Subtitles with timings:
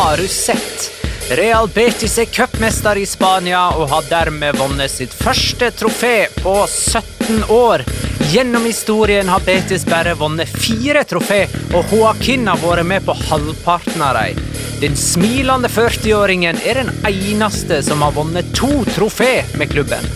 [0.00, 0.90] Sett?
[1.30, 7.44] Real Betis er cupmester i Spania og har dermed vunnet sitt første trofé på 17
[7.52, 7.84] år.
[8.32, 11.42] Gjennom historien har Betis bare vunnet fire trofé,
[11.76, 14.40] og Joaquin har vært med på halvparten av dem.
[14.80, 20.08] Den smilende 40-åringen er den eneste som har vunnet to trofé med klubben.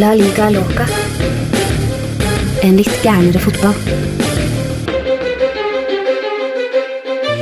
[0.00, 0.88] La liga loca.
[2.64, 4.07] En litt gærnere fotball.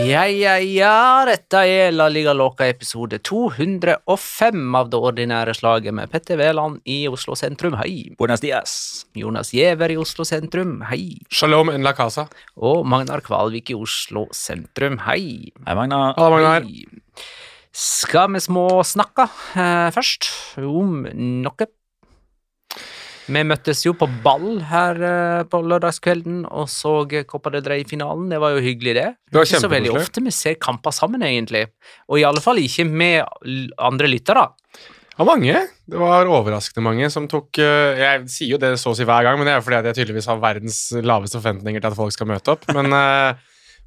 [0.06, 6.12] Ja, ja, ja, dette er La Liga Loca episode 205 av det ordinære slaget med
[6.12, 8.12] Petter Wæland i Oslo sentrum, hei.
[8.20, 8.74] Buenos dias.
[9.18, 11.16] Jonas Giæver i Oslo sentrum, hei.
[11.32, 12.28] Shalom en la casa.
[12.54, 15.50] Og Magnar Kvalvik i Oslo sentrum, hei.
[15.64, 16.14] Hei, Magnar.
[16.20, 16.68] Halla, Magnar.
[16.68, 16.86] Hei.
[17.74, 19.26] Skal vi små snakke
[19.58, 20.30] eh, først
[20.62, 21.02] om
[21.42, 21.66] noe?
[23.26, 28.28] Vi møttes jo på ball her eh, på lørdagskvelden og så Copa del Rey-finalen.
[28.30, 29.06] Det var jo hyggelig, det.
[29.26, 31.64] Det var ikke så veldig ofte vi ser kamper sammen, egentlig.
[32.06, 33.26] Og i alle fall ikke med
[33.82, 34.46] andre lyttere.
[35.16, 35.64] Ja, mange.
[35.88, 39.26] Det var overraskende mange som tok eh, Jeg sier jo det så å si hver
[39.26, 42.30] gang, men det er fordi jeg tydeligvis har verdens laveste forventninger til at folk skal
[42.30, 42.68] møte opp.
[42.76, 43.40] Men eh,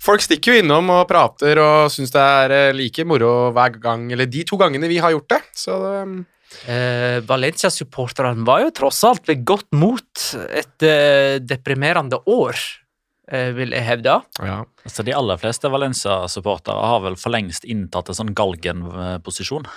[0.03, 4.27] folk stikker jo innom og prater og syns det er like moro hver gang, eller
[4.27, 5.41] de to gangene vi har gjort det.
[5.63, 6.25] Så det,
[6.68, 12.58] Eh, Valencia-supporterne var jo tross alt ved godt mot et eh, deprimerende år,
[13.32, 14.20] eh, vil jeg hevde.
[14.42, 14.64] ja.
[14.90, 19.68] Altså, de aller fleste Valencia-supportere har vel for lengst inntatt en sånn galgen-posisjon.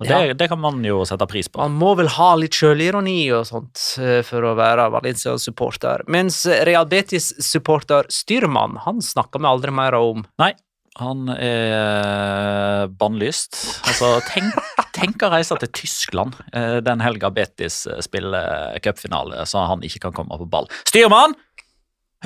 [0.00, 0.32] Og det, Ja.
[0.32, 1.58] det kan man jo sette pris på.
[1.60, 6.06] Man må vel ha litt sjølironi og sånt eh, for å være Valencia-supporter.
[6.08, 10.24] Mens Real Betis-supporter Styrmann, han snakker vi aldri mer om.
[10.38, 10.54] Nei,
[10.98, 13.56] han er bannlyst.
[13.86, 14.56] Altså, tenk,
[14.96, 20.00] tenk å reise til Tyskland eh, den helga Betis eh, spiller cupfinale, så han ikke
[20.08, 20.66] kan komme på ball.
[20.88, 21.36] Styrmann!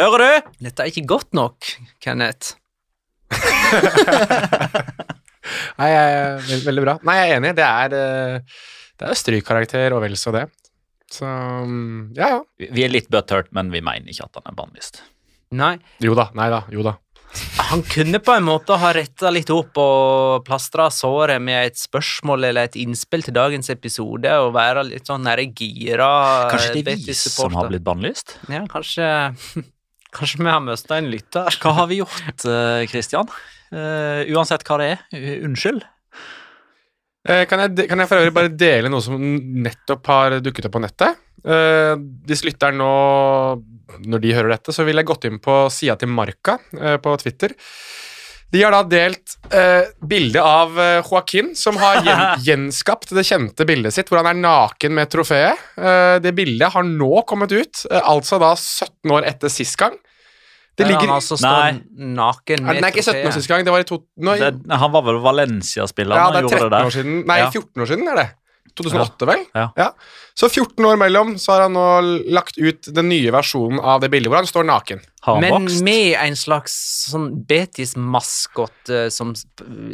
[0.01, 0.53] Hører du?
[0.67, 1.69] Dette er ikke godt nok,
[2.03, 2.57] Kenneth.
[5.79, 6.95] Nei, jeg er veldig bra.
[7.07, 7.53] Nei, jeg er enig.
[7.59, 8.61] Det er, eh,
[9.01, 10.45] det er strykkarakter og vel så det.
[11.15, 12.41] Så mm, ja, ja.
[12.59, 15.03] Vi- Vi er litt butthurt, men vi mener ikke at han er bannlyst.
[15.55, 16.31] Nei, Jo da.
[16.35, 16.63] Nei da.
[16.75, 16.97] Jo da.
[17.71, 22.49] Han kunne på en måte ha retta litt opp og plastra såret med et spørsmål
[22.51, 26.11] eller et innspill til dagens episode, og være litt sånn nære gira
[26.53, 28.37] Kanskje det er vi som har blitt bannlyst?
[28.53, 29.09] Ja, kanskje
[30.15, 31.57] Kanskje vi har mista en lytter.
[31.59, 32.87] Hva har vi gjort, Kristian?
[32.93, 33.33] Christian?
[33.75, 35.01] Eh, uansett hva det er,
[35.43, 35.83] unnskyld.
[37.27, 40.77] Eh, Kan jeg, kan jeg for øvrig bare dele noe som nettopp har dukket opp
[40.77, 41.19] på nettet?
[41.45, 41.95] Eh,
[42.29, 42.93] hvis lytteren nå,
[44.07, 47.17] når de hører dette, så vil jeg gått inn på sida til Marka eh, på
[47.21, 47.53] Twitter.
[48.55, 53.97] De har da delt eh, bilde av Joaquin, som har gjen, gjenskapt det kjente bildet
[53.97, 55.59] sitt hvor han er naken med trofeet.
[55.75, 59.97] Eh, det bildet har nå kommet ut, eh, altså da 17 år etter sist gang.
[60.75, 61.77] Det ligger han altså står
[62.19, 64.01] naken med Nei, er ikke 17 år sist gang, det var i to...
[64.27, 67.21] Nå, Det, han var vel Valencia-spiller ja, det er 13 år siden.
[67.29, 67.51] Nei, Ja.
[67.53, 68.25] 14 år siden er det.
[68.75, 69.43] 2008, vel?
[69.55, 69.91] Ja.
[70.35, 71.85] Så 14 år mellom så har han nå
[72.35, 75.03] lagt ut den nye versjonen av det bildet hvor han står naken.
[75.29, 75.85] Han Men vokst?
[75.87, 76.75] med en slags
[77.13, 79.07] sånn Betis-maskot eh,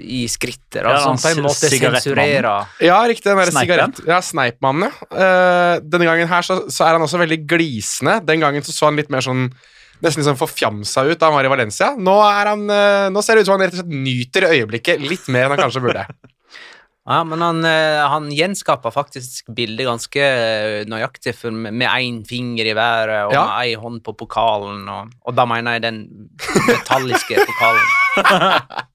[0.01, 2.73] i skritter, Ja, altså, som på en måte sensurerer.
[2.83, 3.29] Ja, riktig.
[3.29, 3.69] Den der Sneipen?
[3.69, 4.01] sigarett...
[4.09, 5.11] Ja, Sneipmannen, ja.
[5.13, 8.19] Uh, denne gangen her så, så er han også veldig glisende.
[8.27, 9.51] Den gangen så, så han litt mer sånn
[10.01, 11.91] Nesten litt sånn forfjamsa ut da han var i Valencia.
[12.01, 15.03] Nå, er han, uh, nå ser det ut som han rett og slett nyter øyeblikket
[15.05, 16.07] litt mer enn han kanskje burde.
[17.11, 22.75] Ja, men han, eh, han gjenskaper faktisk bildet ganske eh, nøyaktig, med én finger i
[22.79, 23.43] været og Ja.
[23.49, 25.99] med ei hånd på pokalen, og, og da mener jeg den
[26.69, 28.87] metalliske pokalen.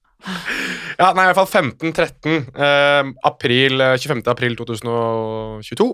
[0.96, 2.48] Ja, nei, i hvert fall 15-13.
[2.56, 4.24] Eh, april, eh, 25.
[4.32, 5.86] april 2022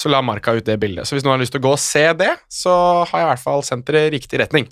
[0.00, 1.06] så la Marka ut det bildet.
[1.06, 2.72] Så hvis noen har lyst til å gå og se det, så
[3.04, 4.66] har jeg i hvert fall sendt dere i riktig retning.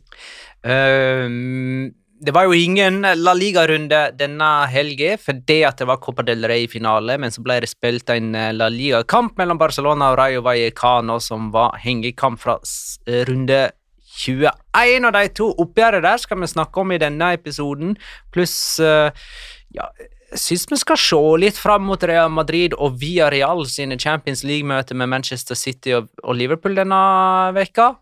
[0.64, 6.46] Ehm, det var jo ingen La Liga-runde denne helga fordi at det var Copa del
[6.48, 11.18] Rey-finale, men så ble det spilt en eh, La Liga-kamp mellom Barcelona og Rayo Vallecano,
[11.20, 12.58] som var hengekamp fra
[13.08, 13.66] eh, runde
[14.14, 17.96] 21, og de to oppgjørene der skal vi snakke om i denne episoden,
[18.34, 19.10] pluss eh,
[19.74, 19.90] ja,
[20.34, 24.42] jeg syns vi skal se litt fram mot Real Madrid og Via Real sine Champions
[24.46, 26.98] League-møter med Manchester City og, og Liverpool denne
[27.54, 27.92] veka.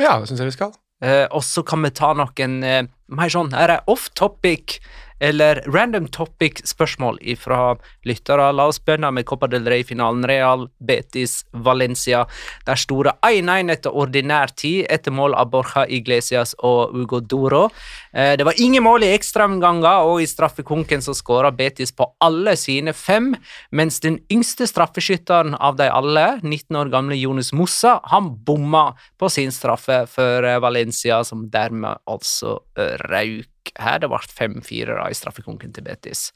[0.00, 0.72] Ja, det syns jeg vi skal.
[1.02, 4.78] Eh, og så kan vi ta noen eh, mer sånn her er off-topic
[5.22, 8.48] eller random topic-spørsmål fra lyttere.
[8.52, 10.26] La oss begynne med Copa del Rey-finalen.
[10.26, 12.24] Real, Betis, Valencia.
[12.66, 17.68] Der store 1-1 etter ordinær tid, etter mål av Borja Iglesias og Ugo Doro.
[18.12, 22.56] Eh, det var ingen mål i ekstraomganger, og i straffekonken så skåra Betis på alle
[22.58, 23.30] sine fem,
[23.70, 28.88] mens den yngste straffeskytteren av de alle, 19 år gamle Jonas Mossa, han bomma
[29.22, 34.00] på sin straffe for eh, Valencia, som dermed altså eh, rauk her.
[34.02, 36.30] Det ble 5-4 da i straffekonken til Betis.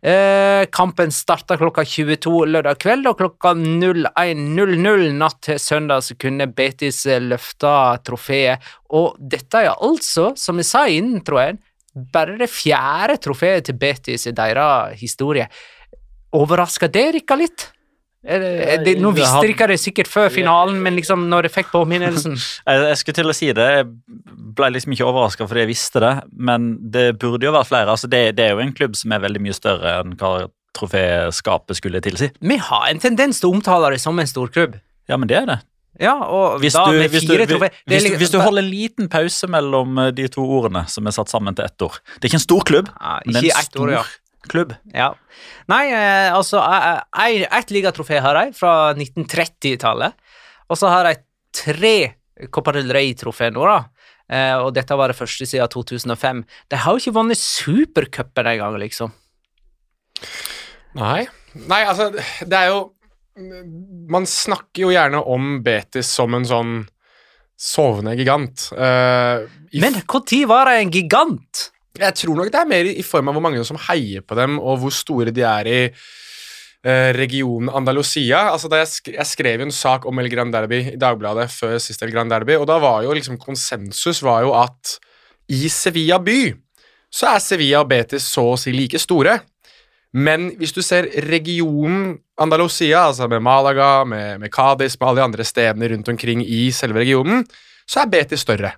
[0.00, 6.48] Eh, kampen starta klokka 22 lørdag kveld, og klokka 01.00 natt til søndag så kunne
[6.48, 7.72] Betis eh, løfte
[8.06, 8.64] trofeet.
[8.96, 11.60] Og dette er altså, som jeg sa i introen,
[12.12, 15.48] bare det fjerde trofeet til Betis i deres historie.
[16.36, 17.70] Overrasker det dere litt?
[18.26, 21.52] Er det, er nå visste had- dere det sikkert før finalen, men liksom når jeg
[21.60, 22.34] fikk påminnelsen
[22.66, 23.66] Jeg, skulle til å si det.
[23.78, 23.86] Jeg
[24.56, 27.92] ble liksom ikke overraska fordi jeg visste det, men det burde jo vært flere.
[27.94, 30.34] Altså, det, det er jo en klubb som er veldig mye større enn hva
[30.76, 32.30] troféskapet skulle tilsi.
[32.40, 34.76] Vi har en tendens til å omtale det som en storklubb.
[35.08, 35.58] Ja, men det er det.
[36.02, 38.68] Ja, og Hvis da du, med fire trofé det hvis, liksom- hvis du holder en
[38.68, 42.24] liten pause mellom eh, de to ordene som er satt sammen til ett ord Det
[42.26, 44.02] er ikke en stor klubb, Ja, men ikke en ett ord, ja.
[44.50, 44.74] Klubb.
[44.94, 45.12] Ja.
[45.70, 50.16] Nei, eh, altså Ett ligatrofé har jeg fra 1930-tallet,
[50.70, 51.22] og så har jeg
[51.56, 51.96] tre
[52.52, 53.78] Copa del Rey-trofé nå, da.
[54.26, 56.42] Eh, og dette var det første siden 2005.
[56.70, 59.14] De har jo ikke vunnet supercupen engang, liksom.
[60.96, 61.26] Nei.
[61.56, 62.84] Nei, altså, det er jo
[64.08, 66.70] Man snakker jo gjerne om Betis som en sånn
[67.60, 68.70] sovende gigant.
[68.72, 69.44] Uh,
[69.76, 71.66] Men når var de en gigant?
[71.96, 74.58] Jeg tror nok det er mer i form av hvor mange som heier på dem,
[74.60, 78.46] og hvor store de er i eh, regionen Andalusia.
[78.52, 82.06] Altså, jeg, sk jeg skrev en sak om El Gran Derby i Dagbladet før siste
[82.06, 84.98] El Gran Derby, og da var jo liksom konsensus var jo at
[85.52, 86.54] i Sevilla by
[87.12, 89.38] så er Sevilla og Betis så å si like store.
[90.16, 95.26] Men hvis du ser regionen Andalusia, altså med Malaga, med, med Cádiz, med alle de
[95.26, 97.44] andre stedene rundt omkring i selve regionen,
[97.88, 98.74] så er Betis større.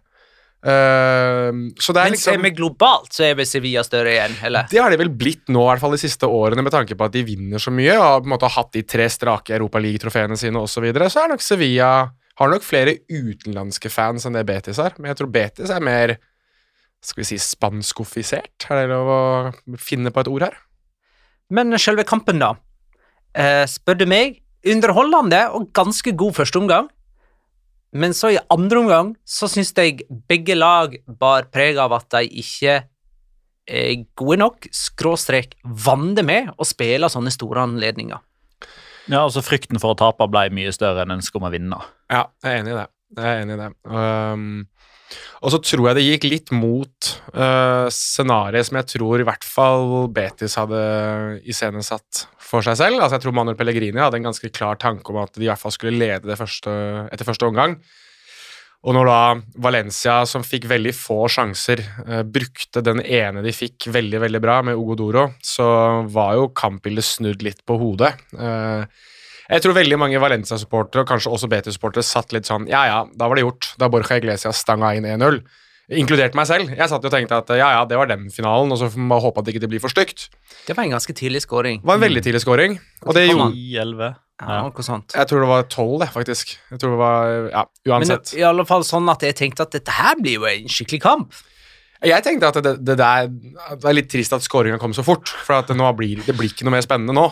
[0.58, 4.66] Eh, så det er Men liksom vi globalt, så er vel Sevilla større igjen, eller?
[4.70, 7.06] det har de vel blitt nå, i hvert fall de siste årene, med tanke på
[7.06, 10.38] at de vinner så mye og har på en måte hatt de tre strake Europaliga-trofeene
[10.40, 10.78] sine osv.
[10.78, 11.92] Så, videre, så er nok Sevilla
[12.38, 14.94] har nok flere utenlandske fans enn det Betis er.
[14.98, 16.14] Men jeg tror Betis er mer
[17.02, 18.66] skal vi si spanskofisert?
[18.70, 20.56] Er det lov å finne på et ord her?
[21.54, 22.52] Men selve kampen, da.
[23.38, 26.88] Eh, spør du meg, underholdende og ganske god første omgang.
[27.92, 32.26] Men så i andre omgang så syns jeg begge lag bar preg av at de
[32.42, 32.82] ikke
[33.68, 38.20] er gode nok, skråstrek vande med å spille sånne store anledninger.
[39.08, 41.80] Ja, altså Frykten for å tape ble mye større enn ønsket om å vinne.
[42.12, 42.86] Ja, jeg er enig i det.
[43.16, 43.68] Jeg er enig i det.
[43.88, 44.48] Um,
[45.42, 49.46] og så tror jeg det gikk litt mot uh, scenarioet som jeg tror i hvert
[49.46, 50.80] fall Betis hadde
[51.48, 53.00] iscenesatt for seg selv.
[53.00, 55.60] Altså Jeg tror Manuel Pellegrini hadde en ganske klar tanke om at de i hvert
[55.60, 56.72] fall skulle lede det første,
[57.12, 57.78] etter første omgang.
[58.86, 59.20] Og når da
[59.58, 64.60] Valencia, som fikk veldig få sjanser, uh, brukte den ene de fikk veldig veldig bra,
[64.66, 65.68] med Ogodoro, så
[66.06, 68.14] var jo kampbildet snudd litt på hodet.
[68.38, 68.84] Eh,
[69.48, 73.30] jeg tror veldig mange Valencia-supportere, og kanskje også BT-supportere, satt litt sånn Ja, ja, da
[73.30, 73.72] var det gjort.
[73.80, 75.40] Da Borja Iglesias stanga inn 1-0.
[75.96, 76.68] Inkludert meg selv.
[76.76, 79.06] Jeg satt jo og tenkte at ja, ja, det var den finalen, og så får
[79.08, 80.26] man håpe at det ikke blir for stygt.
[80.66, 81.80] Det var en ganske tidlig scoring.
[81.80, 82.76] Det var en veldig tidlig scoring,
[83.06, 83.54] og det gjorde an.
[83.56, 84.10] 10-11.
[84.38, 85.14] Ja, noe sånt.
[85.16, 86.52] Jeg tror det var tolv, det, faktisk.
[86.70, 88.34] Jeg tror det var Ja, Uansett.
[88.34, 91.00] Men i alle fall sånn at jeg tenkte at dette her blir jo en skikkelig
[91.02, 91.40] kamp.
[92.06, 93.32] Jeg tenkte at det, det, der,
[93.80, 96.52] det er litt trist at skåringa kom så fort, for at nå blir, det blir
[96.52, 97.24] ikke noe mer spennende nå.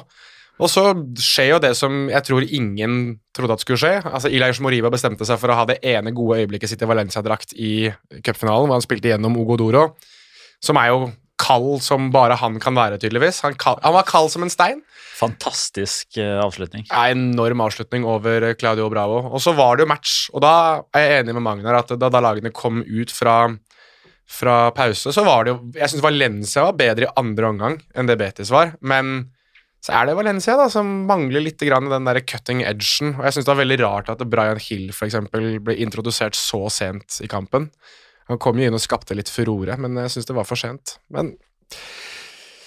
[0.57, 0.87] Og så
[1.21, 3.99] skjer jo det som jeg tror ingen trodde at skulle skje.
[4.09, 7.53] Altså Ilaиш Moriba bestemte seg for å ha det ene gode øyeblikket sitt i Valencia-drakt
[7.61, 7.91] i
[8.25, 9.91] cupfinalen, hvor han spilte gjennom Ogodoro,
[10.65, 13.43] som er jo kald som bare han kan være, tydeligvis.
[13.45, 14.81] Han, kald, han var kald som en stein.
[15.19, 16.87] Fantastisk eh, avslutning.
[16.89, 19.21] Ja, enorm avslutning over Claudio Bravo.
[19.29, 20.55] Og så var det jo match, og da
[20.97, 23.37] er jeg enig med Magnar at da, da lagene kom ut fra,
[24.25, 28.09] fra pause, så var det jo Jeg syns Valencia var bedre i andre omgang enn
[28.09, 29.29] det Betis var, men
[29.87, 33.13] så er det Valencia da, som mangler litt grann den der cutting edgen.
[33.15, 36.65] Og jeg syns det var veldig rart at Brian Hill for eksempel, ble introdusert så
[36.75, 37.69] sent i kampen.
[38.27, 40.97] Han kom jo inn og skapte litt furore, men jeg syns det var for sent.
[41.15, 41.37] Men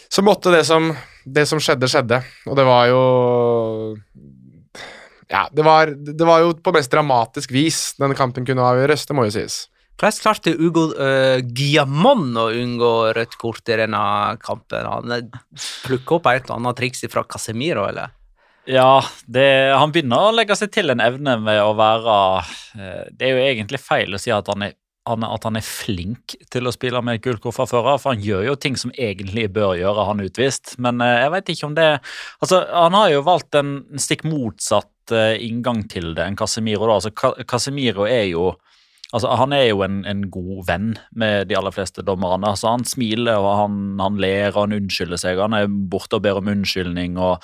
[0.07, 0.93] så måtte det som,
[1.27, 2.21] det som skjedde, skjedde.
[2.47, 3.01] Og det var jo
[5.29, 9.19] Ja, det var, det var jo på mest dramatisk vis den kampen kunne avgjøres, det
[9.19, 9.65] må jo sies.
[9.99, 14.03] Hvordan klarte Ugo uh, Giamon å unngå rødt kort i denne
[14.39, 14.87] kampen?
[14.87, 15.33] Han
[15.83, 18.15] plukka opp et eller annet triks fra Casemiro, eller?
[18.69, 22.17] Ja, det, han begynner å legge seg til en evne med å være
[22.77, 24.75] eh, Det er jo egentlig feil å si at han er,
[25.09, 28.21] at han er flink til å spille med gult kort fra før av, for han
[28.21, 30.75] gjør jo ting som egentlig bør gjøre han utvist.
[30.77, 31.89] Men eh, jeg vet ikke om det
[32.43, 36.85] Altså, han har jo valgt en stikk motsatt eh, inngang til det enn Casemiro.
[36.85, 38.51] da, altså Casemiro er jo
[39.13, 42.51] Altså, Han er jo en, en god venn med de aller fleste dommerne.
[42.51, 45.41] Altså, Han smiler og han, han ler og han unnskylder seg.
[45.41, 47.43] Han er borte og ber om unnskyldning og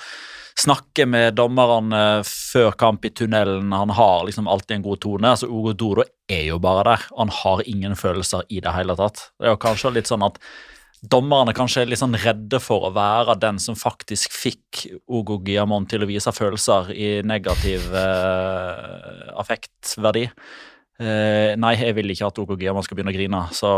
[0.56, 3.74] snakker med dommerne før kamp i tunnelen.
[3.76, 5.34] Han har liksom alltid en god tone.
[5.34, 7.04] altså Ugo Dodo er jo bare der.
[7.18, 9.28] Han har ingen følelser i det hele tatt.
[9.36, 10.40] Det er jo kanskje litt sånn at
[11.04, 15.84] dommerne kanskje er litt sånn redde for å være den som faktisk fikk Ogo Giamon
[15.90, 20.24] til å vise følelser i negativ eh, affektverdi.
[20.96, 23.70] Eh, nei, jeg vil ikke at OKG man skal begynne å grine, så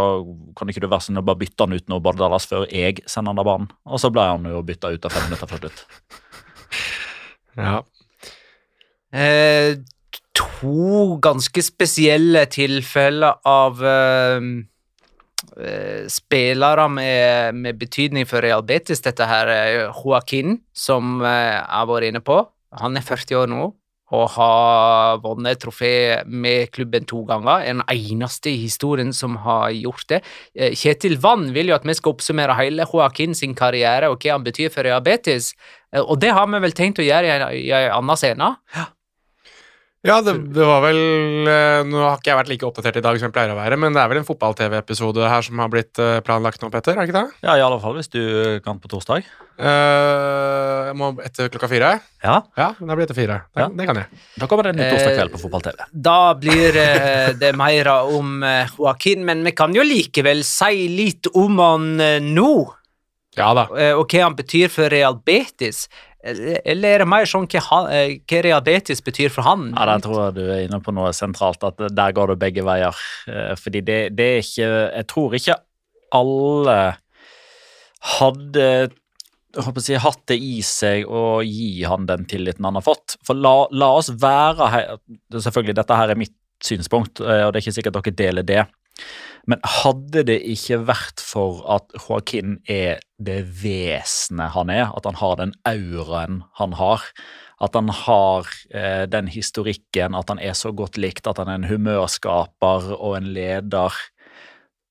[0.58, 3.34] kan ikke du være sånn å bare bytte han ut nå, Bardalas, før jeg sender
[3.34, 3.70] han av banen.
[3.90, 5.84] Og så ble han jo bytta ut av fem minutter før slutt.
[7.58, 7.80] Ja.
[9.10, 9.80] Uh,
[10.36, 14.38] to ganske spesielle tilfeller av eh,
[16.06, 19.02] spillere med, med betydning for Real Betis.
[19.02, 22.38] Dette her er Joaquin, som jeg har vært inne på.
[22.78, 23.72] Han er 40 år nå
[24.14, 27.66] og har vunnet trofé med klubben to ganger.
[27.68, 30.22] En eneste i historien som har gjort det.
[30.54, 34.38] Eh, Kjetil Vann vil jo at vi skal oppsummere hele Joaquin sin karriere og hva
[34.38, 35.52] han betyr for diabetes,
[35.94, 38.52] Eh, og det har vi vel tenkt å gjøre i en annen scene.
[38.76, 38.86] Ja,
[40.06, 40.98] det, det var vel
[41.50, 43.78] eh, Nå har ikke jeg vært like oppdatert i dag som jeg pleier å være,
[43.82, 46.94] men det er vel en fotball-TV-episode her som har blitt eh, planlagt nå, Petter?
[46.94, 47.40] Er det ikke det?
[47.42, 48.20] Ja, i alle fall hvis du
[48.64, 49.26] kan på torsdag.
[49.58, 51.90] Uh, jeg må etter klokka fire?
[52.22, 53.40] Ja, Ja, det blir etter fire.
[53.50, 53.68] Det, Ja.
[53.74, 54.20] det kan jeg.
[54.38, 55.88] Da kommer det en ny torsdag kveld på fotball-TV.
[55.92, 56.78] Da blir
[57.42, 58.36] det mer om
[58.78, 61.88] Joaquin, men vi kan jo likevel si litt om han
[62.30, 62.52] nå,
[63.38, 63.66] Ja da.
[63.98, 65.88] og hva han betyr for Real Betis.
[66.24, 69.72] Eller er det mer sånn hva, eh, hva Real betyr for han?
[69.76, 72.64] Ja, Der tror jeg du er inne på noe sentralt, at der går det begge
[72.66, 72.96] veier.
[73.28, 75.58] Eh, Fordi det, det er ikke Jeg tror ikke
[76.10, 76.78] alle
[78.18, 78.90] hadde
[79.58, 83.16] håper si, hatt det i seg å gi han den tilliten han har fått.
[83.26, 84.98] For la, la oss være
[85.32, 86.34] Selvfølgelig, dette her er mitt
[86.64, 88.64] synspunkt, eh, og det er ikke sikkert dere deler det.
[89.48, 95.16] Men hadde det ikke vært for at Joaquin er det vesenet han er, at han
[95.18, 97.06] har den auraen han har,
[97.64, 101.62] at han har eh, den historikken, at han er så godt likt, at han er
[101.62, 103.96] en humørskaper og en leder,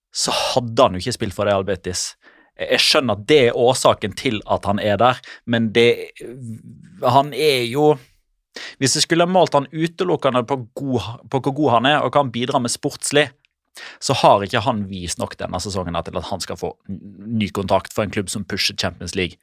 [0.09, 2.09] så hadde han jo ikke spilt for det Albetis.
[2.57, 6.09] Jeg skjønner at det er årsaken til at han er der, men det
[7.05, 7.99] Han er jo
[8.81, 12.23] Hvis jeg skulle målt han utelukkende på, god, på hvor god han er, og hva
[12.23, 13.27] han bidrar med sportslig,
[13.99, 17.93] så har ikke han vist nok denne sesongen til at han skal få ny kontrakt
[17.93, 19.37] for en klubb som pusher Champions League.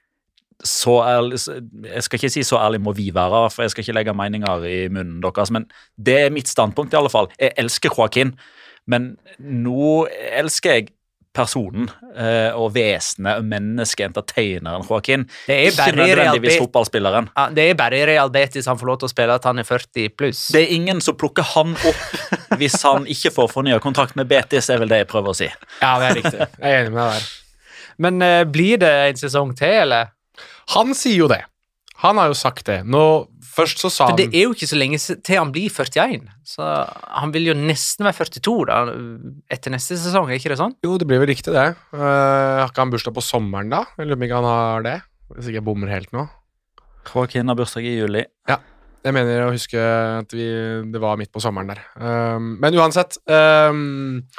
[0.65, 1.41] Så ærlig,
[1.85, 4.65] Jeg skal ikke si så ærlig må vi være, for jeg skal ikke legge meninger
[4.65, 5.67] i munnen deres, men
[5.99, 7.29] det er mitt standpunkt i alle fall.
[7.41, 8.35] Jeg elsker Joaquin,
[8.87, 10.07] men nå
[10.39, 10.89] elsker jeg
[11.35, 15.27] personen eh, og vesenet og mennesket, entertaineren Joaquin.
[15.49, 17.31] Det er Ikke nødvendigvis fotballspilleren.
[17.35, 19.59] Ja, det er bare i Real Betis han får lov til å spille at han
[19.59, 20.45] er 40 pluss.
[20.55, 22.05] Det er ingen som plukker han opp
[22.61, 25.51] hvis han ikke får fornya kontrakt med Betis, er vel det jeg prøver å si.
[25.81, 26.39] Ja, det er riktig.
[26.61, 27.33] Jeg er enig med deg der.
[28.05, 30.15] Men eh, blir det en sesong til, eller?
[30.75, 31.43] Han sier jo det.
[32.05, 32.83] Han har jo sagt det.
[32.85, 33.03] Nå,
[33.55, 36.29] først så sa han For det er jo ikke så lenge til han blir 41,
[36.49, 36.69] så
[37.23, 38.79] han vil jo nesten være 42 da,
[39.57, 40.77] etter neste sesong, er ikke det sånn?
[40.85, 41.71] Jo, det blir vel riktig, det.
[41.95, 42.05] Uh,
[42.61, 43.85] har ikke han bursdag på sommeren, da?
[43.97, 44.99] Jeg lurer på om ikke han har det.
[45.35, 46.27] Hvis ikke jeg bommer helt nå.
[47.09, 48.25] Joaquin har bursdag i juli.
[48.51, 48.61] Ja.
[49.05, 50.47] Jeg mener å huske at vi,
[50.93, 51.83] det var midt på sommeren der.
[52.01, 54.31] Um, men uansett um,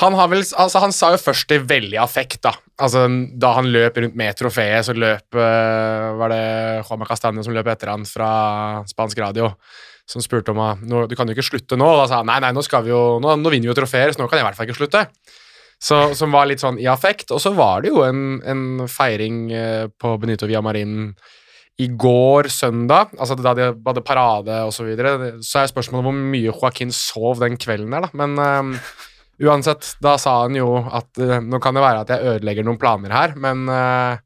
[0.00, 2.54] han, vel, altså, han sa jo først i veldig affekt, da.
[2.80, 3.04] Altså,
[3.40, 6.44] da han løp rundt med trofeet, så løp uh, Var det
[6.86, 8.30] Juan Castaño som løp etter han fra
[8.88, 9.50] spansk radio?
[10.08, 11.90] Som spurte om nå, Du kan jo ikke slutte nå.
[12.00, 14.14] Da sa han nei, nei, nå, skal vi jo, nå, nå vinner vi jo trofeer,
[14.14, 15.04] så nå kan jeg i hvert fall ikke slutte.
[15.80, 17.30] Så, som var litt sånn i affekt.
[17.32, 21.12] Og så var det jo en, en feiring uh, på Benito Villamarin
[21.80, 26.18] i går, søndag, altså da de hadde parade osv., så, videre, så er spørsmålet hvor
[26.18, 28.10] mye Joaquin sov den kvelden der, da.
[28.20, 28.74] Men um,
[29.44, 32.80] uansett, da sa han jo at uh, nå kan det være at jeg ødelegger noen
[32.80, 34.18] planer her, men uh,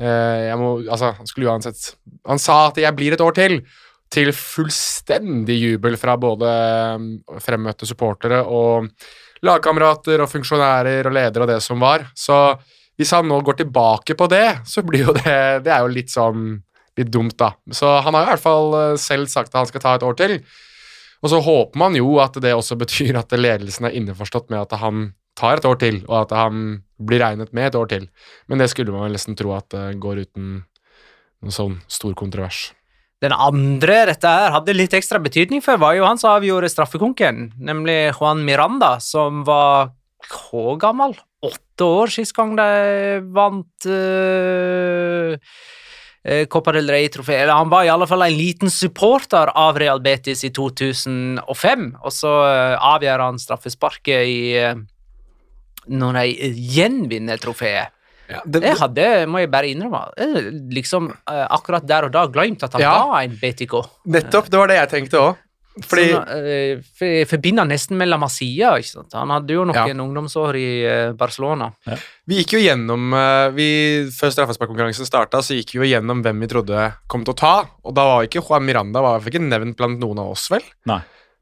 [0.00, 1.94] uh, jeg må Altså, han skulle uansett
[2.28, 3.60] Han sa at jeg blir et år til.
[4.10, 6.48] Til fullstendig jubel fra både
[7.44, 8.90] fremmøtte supportere og
[9.46, 12.08] lagkamerater og funksjonærer og ledere og det som var.
[12.18, 12.36] Så
[12.98, 16.10] hvis han nå går tilbake på det, så blir jo det Det er jo litt
[16.12, 16.58] sånn
[16.98, 17.52] litt dumt, da.
[17.72, 20.18] Så han har i hvert fall eh, selv sagt at han skal ta et år
[20.18, 20.36] til.
[21.20, 24.78] Og så håper man jo at det også betyr at ledelsen er innforstått med at
[24.80, 28.08] han tar et år til, og at han blir regnet med et år til.
[28.48, 30.50] Men det skulle man nesten tro at det går uten
[31.40, 32.70] noen sånn stor kontrovers.
[33.20, 37.50] Den andre dette her hadde litt ekstra betydning for, var jo han som avgjorde straffekonken,
[37.60, 39.92] nemlig Juan Miranda, som var
[40.30, 41.16] hvor gammel?
[41.44, 42.70] Åtte år sist gang de
[43.32, 45.36] vant uh,
[46.52, 47.38] Copa del Rey-trofé.
[47.42, 52.12] Eller han var i alle fall en liten supporter av Real Betis i 2005, og
[52.12, 54.74] så uh, avgjør han straffesparket i uh,
[55.88, 57.94] når de gjenvinner trofeet.
[58.30, 62.26] Ja, det, Jeg hadde, må jeg bare innrømme, eh, liksom eh, akkurat der og da
[62.30, 62.92] glemt at han Ja.
[63.08, 63.80] var en Betico.
[64.06, 65.40] nettopp, det var det jeg tenkte òg.
[65.78, 68.72] Fordi Sånn, eh, jeg forbinder nesten med La Masia.
[68.80, 69.12] Ikke sant?
[69.14, 69.94] Han hadde jo noen Ja.
[69.94, 70.68] ungdomsår i
[71.16, 71.70] Barcelona.
[71.70, 71.72] Barcelona.
[72.26, 73.68] vi gikk jo gjennom eh, vi,
[74.10, 77.54] Før straffesparkkonkurransen starta, så gikk vi jo gjennom hvem vi trodde kom til å ta.
[77.84, 80.62] Og da var ikke Juan Miranda var ikke nevnt blant noen av oss, vel?
[80.90, 81.00] Nei.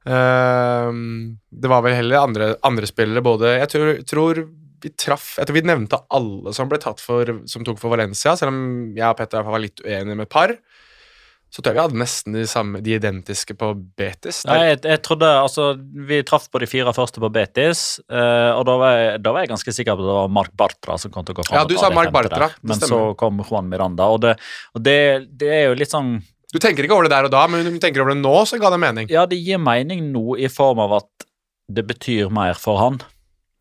[0.08, 4.40] Ehm, det var vel heller andre, andre spillere, både Jeg tror, tror
[4.80, 8.36] vi traff Jeg tror vi nevnte alle som ble tatt for Som tok for Valencia,
[8.38, 8.60] selv om
[8.96, 10.54] jeg og Petter var litt uenige med et par.
[11.48, 14.42] Så tror jeg vi hadde nesten de, samme, de identiske på Betis.
[14.48, 15.70] Nei, jeg, jeg trodde, altså,
[16.08, 19.46] Vi traff på de fire første på Betis, eh, og da var, jeg, da var
[19.46, 21.56] jeg ganske sikker på at det var Mark Bartra som kom til å gå fram.
[21.56, 24.36] Ja, du sa Mark Bartra, det Men så kom Juan Miranda, og, det,
[24.76, 24.98] og det,
[25.40, 26.18] det er jo litt sånn
[26.52, 28.60] Du tenker ikke over det der og da, men du tenker over det nå, så
[28.60, 29.08] ga det mening.
[29.12, 31.28] Ja, det gir mening nå i form av at
[31.68, 33.00] det betyr mer for han.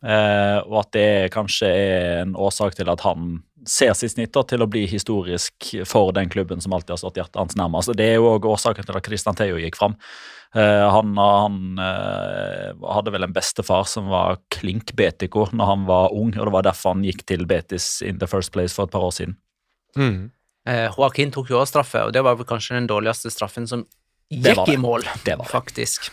[0.04, 3.40] Eh, og at det kanskje er en årsak til at han
[3.70, 7.20] ser i snitt da, til å bli historisk for den klubben som alltid har stått
[7.20, 7.94] hjertet hans nærmest.
[7.98, 9.98] Det er jo òg årsaken til at Christian Theo gikk fram.
[10.56, 16.16] Uh, han han uh, hadde vel en bestefar som var klink betico når han var
[16.16, 18.94] ung, og det var derfor han gikk til Betis in the first place for et
[18.96, 19.36] par år siden.
[19.98, 20.30] Mm.
[20.68, 23.84] Uh, Joaquin tok jo også straffe, og det var vel kanskje den dårligste straffen som
[24.32, 25.48] gikk i mål, Det det.
[25.52, 26.10] faktisk.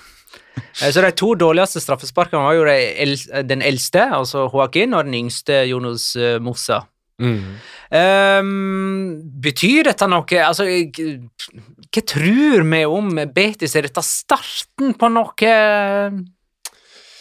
[0.83, 5.65] Eh, Så de to dårligste straffesparkene var jo den eldste, altså Joaquin, og den yngste,
[5.71, 6.85] Jonas eh, Mossa.
[7.23, 7.59] Mm.
[7.95, 13.77] Um, betyr dette noe Altså, hva tror vi om Betis?
[13.79, 15.53] Er dette starten på noe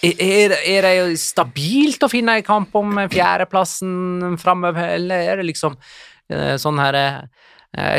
[0.02, 5.78] Er, er det stabilt å finne en kamp om fjerdeplassen framover, eller er det liksom
[5.78, 7.22] eh, sånn her eh,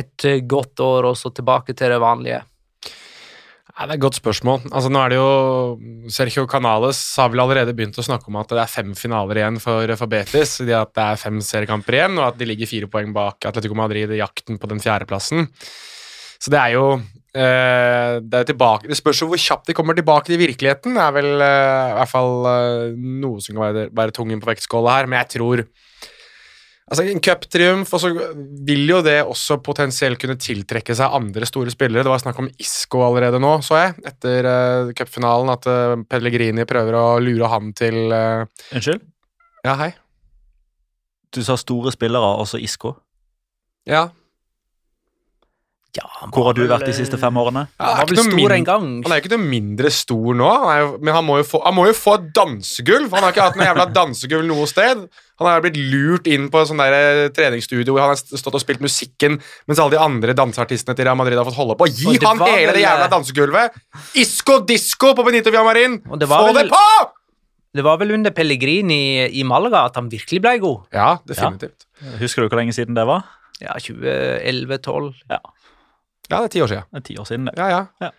[0.02, 2.42] et godt år, og så tilbake til det vanlige?
[3.74, 4.68] Ja, det er et godt spørsmål.
[4.70, 8.52] Altså, nå er det jo Sergio Canales har vel allerede begynt å snakke om at
[8.52, 10.60] det er fem finaler igjen for, for Betis.
[10.62, 13.74] De at det er fem seriekamper igjen, og at de ligger fire poeng bak Atletico
[13.78, 15.48] Madrid i jakten på den fjerdeplassen.
[16.38, 19.98] Så det er jo eh, det, er tilbake, det spørs jo hvor kjapt de kommer
[19.98, 20.94] tilbake til virkeligheten.
[20.94, 24.52] Det er vel eh, i hvert fall eh, noe som kan være, være tungen på
[24.52, 25.64] vektskåla her, men jeg tror
[26.84, 28.10] Altså, En cuptriumf, og så
[28.68, 32.04] vil jo det også potensielt kunne tiltrekke seg andre store spillere.
[32.04, 36.66] Det var snakk om Isco allerede nå, så jeg, etter uh, cupfinalen, at uh, Pellegrini
[36.68, 38.44] prøver å lure han til uh...
[38.76, 39.00] Unnskyld?
[39.64, 39.94] Ja, hei.
[41.32, 42.92] Du sa store spillere, altså Isco.
[43.88, 44.10] Ja.
[45.94, 47.68] Ja, Hvor har du vært de siste fem årene?
[47.78, 48.86] Ja, Han var er vel stor en gang.
[49.04, 51.44] Han er jo ikke noe mindre stor nå, han er jo, men han må, jo
[51.46, 53.12] få, han må jo få dansegulv.
[53.14, 55.04] Han har ikke hatt noe jævla dansegulv noe sted.
[55.38, 58.62] Han har blitt lurt inn på en sånn eh, treningsstudio hvor han har stått og
[58.62, 59.38] spilt musikken
[59.70, 61.86] mens alle de andre danseartistene til Real Madrid har fått holde på.
[61.90, 63.78] Gi han hele det jævla eh, dansegulvet!
[64.18, 66.00] Isco disco på Benito Villamarin!
[66.18, 66.82] Det Få vel- det på!
[67.74, 70.84] Det var vel under Pellegrini i Malaga at han virkelig ble god.
[70.94, 71.86] Ja, definitivt.
[72.20, 73.24] Husker du hvor lenge siden det var?
[73.62, 75.14] Ja, 2011-2012.
[75.30, 75.38] Ja,
[76.28, 76.86] det er ti år siden.
[76.90, 77.56] Det er ti år siden, det.
[77.60, 77.82] Ja, ja.
[78.04, 78.10] Ja.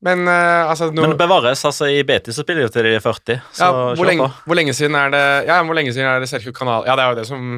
[0.00, 3.02] Men uh, altså nå, Men bevares, altså i Betis så spiller de til de er
[3.04, 4.46] 40, så ja, hvor, lenge, på.
[4.48, 7.04] hvor lenge siden er det Ja, hvor lenge siden er det Sergio Canal Ja, det
[7.04, 7.50] er jo det som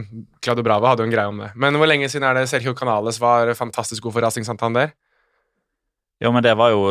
[0.42, 1.52] Claudio Brava hadde jo en greie om det.
[1.54, 4.90] Men hvor lenge siden er det Sergio Canales var fantastisk god for Racing Santander?
[6.22, 6.82] Jo, men det var jo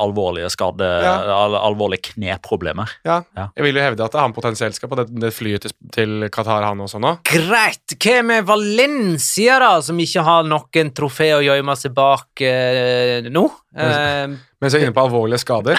[0.00, 0.86] alvorlige skade...
[1.04, 1.14] Ja.
[1.34, 2.90] Al alvorlige kneproblemer.
[3.04, 3.18] Ja.
[3.36, 3.48] Ja.
[3.58, 6.64] Jeg vil jo hevde at han potensielt skal på det, det flyet til, til Qatar,
[6.64, 7.16] han også nå.
[7.28, 7.96] Greit!
[8.00, 13.44] Hva med Valencia, da, som ikke har noen trofé å gjemme seg bak eh, nå?
[13.76, 14.24] Eh,
[14.58, 15.78] Mens jeg er inne på alvorlige skader.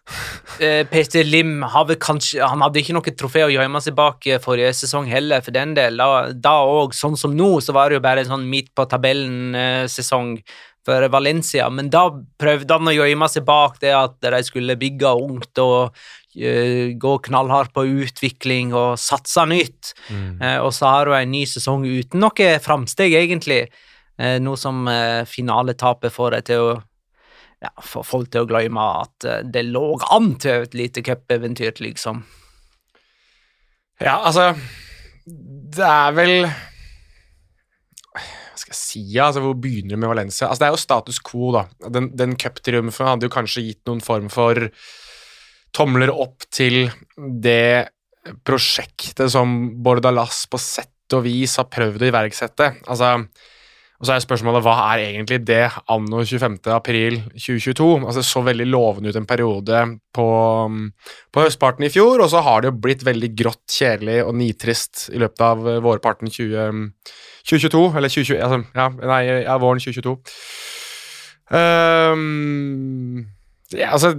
[0.62, 4.26] eh, Peter Lim har vel kanskje Han hadde ikke noe trofé å gjemme seg bak
[4.30, 5.98] eh, forrige sesong heller, for den del.
[6.00, 8.86] Da- Da òg, sånn som nå, så var det jo bare en sånn midt på
[8.90, 10.38] tabellen-sesong
[10.84, 12.08] for Valencia, men da
[12.40, 15.96] prøvde han å gjemme seg bak det at de skulle bygge ungt og
[16.36, 19.94] eh, gå knallhardt på utvikling og satse nytt.
[20.12, 23.64] Eh, og så har hun en ny sesong uten noe framsteg, egentlig.
[24.18, 24.84] Eh, noe som
[25.26, 26.74] finaletapet får deg til å
[27.64, 32.20] ja, få folk til å glemme at det lå an til et lite cupeventyr, liksom.
[34.02, 34.52] Ja, altså
[35.24, 36.48] Det er vel
[38.98, 40.48] Ja, altså hvor begynner du med Valencia?
[40.48, 41.64] Altså Det er jo status quo, da.
[41.88, 44.68] Den, den cuptriumfen hadde jo kanskje gitt noen form for
[45.74, 46.86] tomler opp til
[47.18, 47.88] det
[48.46, 52.70] prosjektet som Bordalas på sett og vis har prøvd å iverksette.
[52.88, 53.16] Altså
[53.94, 56.56] og så er spørsmålet hva er egentlig det anno 25.
[56.74, 57.86] april 2022?
[58.00, 59.82] Altså Det så veldig lovende ut en periode
[60.14, 60.26] på,
[61.30, 65.06] på høstparten i fjor, og så har det jo blitt veldig grått, kjedelig og nitrist
[65.14, 66.90] i løpet av eh, vårparten 20,
[67.46, 67.84] 2022.
[67.94, 70.16] Eller 2020 altså, ja, Nei, ja, våren 2022.
[71.54, 73.24] Um,
[73.76, 74.14] ja, altså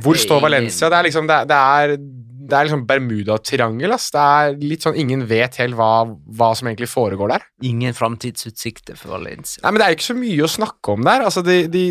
[0.00, 0.86] Hvor står Valencia?
[0.86, 1.96] Det er liksom Det det er,
[2.40, 3.92] det er liksom Bermuda-triangel.
[3.92, 7.44] Det er litt sånn Ingen vet helt hva, hva som egentlig foregår der.
[7.66, 9.60] Ingen framtidsutsikter for Valencia.
[9.64, 11.26] Nei, men Det er ikke så mye å snakke om der.
[11.26, 11.84] Altså, de, de,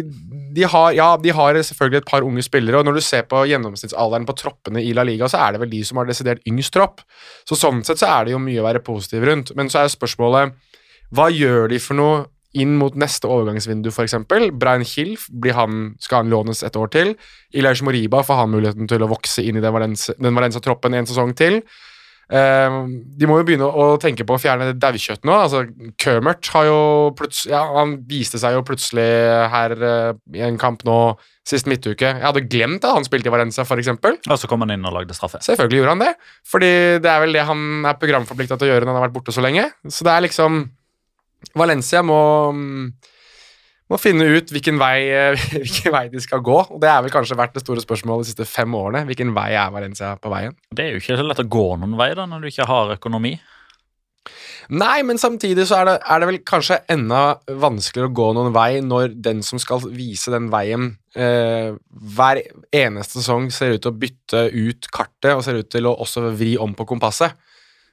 [0.55, 3.43] de, har, ja, de har selvfølgelig et par unge spillere, og når du ser på
[3.51, 6.73] gjennomsnittsalderen på troppene i La Liga, så er det vel de som har desidert yngst
[6.75, 7.05] tropp.
[7.45, 9.53] Så Sånn sett så er det jo mye å være positiv rundt.
[9.59, 10.55] Men så er spørsmålet
[11.13, 12.19] hva gjør de for noe
[12.57, 14.15] inn mot neste overgangsvindu, f.eks.?
[14.57, 17.13] Brian Hill, blir han, skal han lånes et år til?
[17.53, 21.35] Ilaish Moriba får han muligheten til å vokse inn i den Valenza-troppen Valencia-troppen en sesong
[21.38, 21.62] til?
[22.29, 22.85] Uh,
[23.17, 25.33] de må jo begynne å tenke på å fjerne daukjøtt nå.
[25.33, 25.63] altså
[25.97, 26.81] Kermert har jo
[27.17, 29.07] plutselig ja, Han viste seg jo plutselig
[29.49, 30.99] her uh, i en kamp nå
[31.49, 32.05] sist midtuke.
[32.05, 33.89] Jeg hadde glemt at han spilte i Valencia, f.eks.
[34.29, 35.41] Og så kom han inn og lagde straffe.
[35.41, 36.12] Selvfølgelig gjorde han det,
[36.45, 39.15] fordi det er vel det han er programforplikta til å gjøre når han har vært
[39.17, 39.65] borte så lenge.
[39.89, 40.67] Så det er liksom
[41.58, 42.19] Valencia må
[43.89, 45.10] må finne ut hvilken vei,
[45.56, 46.58] hvilken vei de skal gå.
[46.69, 49.06] Og Det er vel kanskje vært det store spørsmålet de siste fem årene.
[49.10, 50.58] Hvilken vei er Valencia på veien?
[50.69, 52.93] Det er jo ikke så lett å gå noen vei da, når du ikke har
[52.99, 53.39] økonomi.
[54.69, 57.21] Nei, men samtidig så er det, er det vel kanskje enda
[57.58, 63.17] vanskeligere å gå noen vei når den som skal vise den veien, eh, hver eneste
[63.17, 66.52] sesong ser ut til å bytte ut kartet og ser ut til å også vri
[66.62, 67.34] om på kompasset.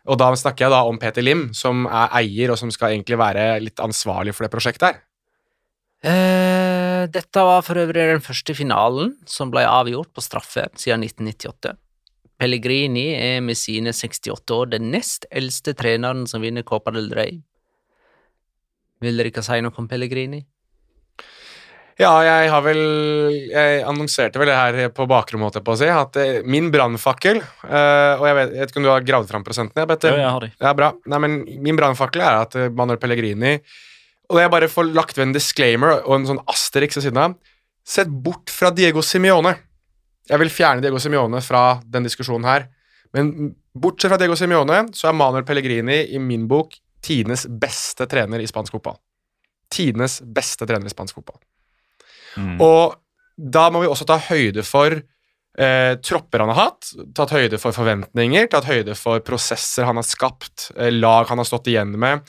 [0.06, 3.18] Og da snakker jeg da om Peter Lim, som er eier og som skal egentlig
[3.18, 5.00] være litt ansvarlig for det prosjektet her.
[6.06, 11.74] Eh, dette var for øvrig den første finalen som ble avgjort på straffe siden 1998.
[12.36, 17.40] Pellegrini er med sine 68 år den nest eldste treneren som vinner Copa del Rey.
[19.00, 20.42] Vil dere ikke si noe om Pellegrini?
[21.96, 22.80] Ja, jeg har vel
[23.48, 28.12] Jeg annonserte vel det her på bakrommet, på å si, at eh, min brannfakkel eh,
[28.20, 29.86] Og jeg vet, jeg vet ikke om du har gravd fram prosentene?
[29.86, 30.12] Jeg?
[30.12, 30.50] Jo, jeg har de.
[30.60, 30.90] Ja, bra.
[31.08, 33.54] Nei, men min brannfakkel er at eh, Manuel Pellegrini
[34.28, 37.38] Og jeg bare får lagt ved en disclaimer og en sånn asterix ved siden av.
[37.86, 39.54] Sett bort fra Diego Simione.
[40.26, 42.66] Jeg vil fjerne Diego Simione fra den diskusjonen her.
[43.14, 46.74] Men bortsett fra Diego Simione, så er Manuel Pellegrini i min bok
[47.06, 48.98] tidenes beste trener i spansk fotball.
[49.70, 51.38] Tidenes beste trener i spansk fotball.
[52.36, 52.56] Mm.
[52.64, 52.96] Og
[53.36, 57.76] da må vi også ta høyde for eh, tropper han har hatt, tatt høyde for
[57.76, 62.24] forventninger, tatt høyde for prosesser han har skapt, eh, lag han har stått igjen med.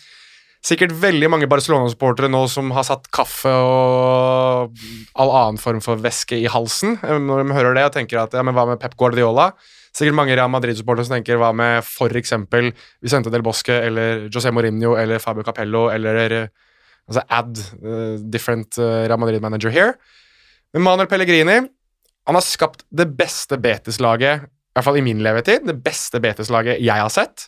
[0.67, 4.79] Sikkert veldig mange Barcelona-supportere nå som har satt kaffe og
[5.15, 8.35] all annen form for væske i halsen eh, når de hører det og tenker at
[8.35, 9.51] ja, men hva med Pep Guardiola?
[9.95, 12.35] Sikkert mange Real Madrid-supportere som tenker hva med f.eks.
[13.01, 16.49] Vicente Del Bosque eller José Mourinho eller Fabio Capello eller
[17.07, 19.95] Altså add uh, different uh, Real Madrid manager here.
[20.75, 21.61] Men Manuel Pellegrini
[22.27, 26.81] han har skapt det beste Betis-laget, i hvert fall i min levetid, det beste Betis-laget
[26.83, 27.47] jeg har sett.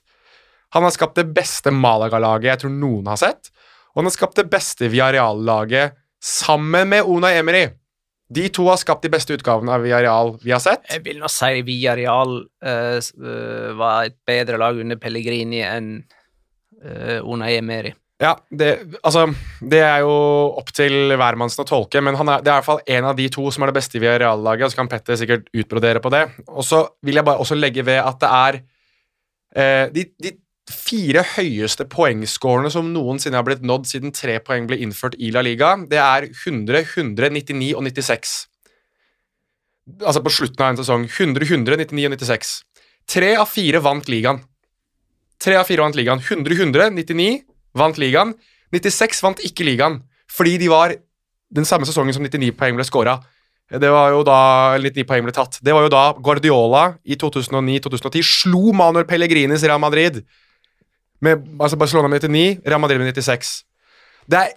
[0.71, 3.51] Han har skapt det beste Malaga-laget jeg tror noen har sett.
[3.91, 7.65] Og han har skapt det beste Viareal-laget sammen med Una Emery.
[8.29, 10.85] De to har skapt de beste utgavene av Viareal vi har sett.
[10.91, 12.99] Jeg vil nå si Viareal uh,
[13.79, 15.95] var et bedre lag under Pellegrini enn
[16.85, 17.95] uh, Una Emery.
[18.19, 19.29] Ja, det, altså,
[19.63, 20.11] det er jo
[20.59, 23.29] opp til hvermannsen å tolke, men er, det er i hvert fall en av de
[23.31, 26.25] to som er det beste i Villarreal-laget, og så kan Petter sikkert utbrodere på det.
[26.51, 28.57] Og så vil jeg bare også legge ved at det er
[29.55, 30.33] eh, de, de,
[30.69, 35.41] fire høyeste poengscorene som noensinne har blitt nådd siden tre poeng ble innført i La
[35.41, 38.35] Liga, det er 100, 100, 99 og 96.
[40.03, 41.07] Altså på slutten av en sesong.
[41.07, 42.51] 100, 100, 99 og 96.
[43.09, 44.43] Tre av fire vant ligaen.
[45.39, 46.21] Tre av fire vant ligaen.
[46.21, 47.48] 100, 100, 99
[47.79, 48.35] vant ligaen.
[48.75, 50.93] 96 vant ikke ligaen, fordi de var
[51.49, 53.17] den samme sesongen som 99 poeng ble scora.
[53.69, 54.39] Det var jo da
[54.81, 55.59] 99 poeng ble tatt.
[55.65, 60.23] Det var jo da Guardiola i 2009-2010 slo Manuel Pellegrinis Real Madrid.
[61.21, 63.63] Med, altså Barcelona med 99, Real Madrid med 96.
[64.29, 64.53] Det er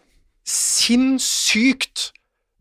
[0.49, 2.13] sinnssykt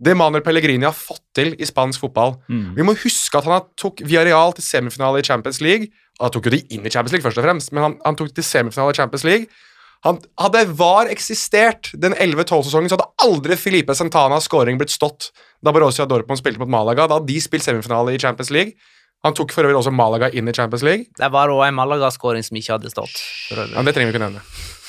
[0.01, 2.35] det Manuel Pellegrini har fått til i spansk fotball.
[2.49, 2.71] Mm.
[2.77, 5.91] Vi må huske at han tok Villarreal til semifinale i Champions League.
[6.21, 8.33] Han tok jo de inn i Champions League, først og fremst, men han, han tok
[8.33, 9.61] til semifinale i Champions League.
[10.05, 15.29] Han, hadde VAR eksistert den 11-12-sesongen, så hadde aldri Filipe Santana scoring blitt stått
[15.61, 17.05] da Borussia Dortmund spilte mot Malaga.
[17.05, 18.73] Da hadde de spilt semifinale i Champions League.
[19.21, 21.05] Han tok for øvrig også Malaga inn i Champions League.
[21.17, 23.19] Det var òg en Malaga-scoring som ikke hadde stått.
[23.53, 24.41] Ja, Det trenger vi ikke nevne.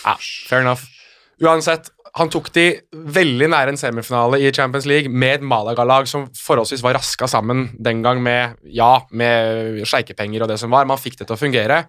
[0.06, 0.14] Ja,
[0.48, 0.86] fair enough.
[1.42, 6.26] Uansett, han tok de veldig nære en semifinale i Champions League med et Malaga-lag som
[6.36, 10.88] forholdsvis var raska sammen den gang med ja, med sjeikepenger og det som var.
[10.88, 11.82] Man fikk det til å fungere.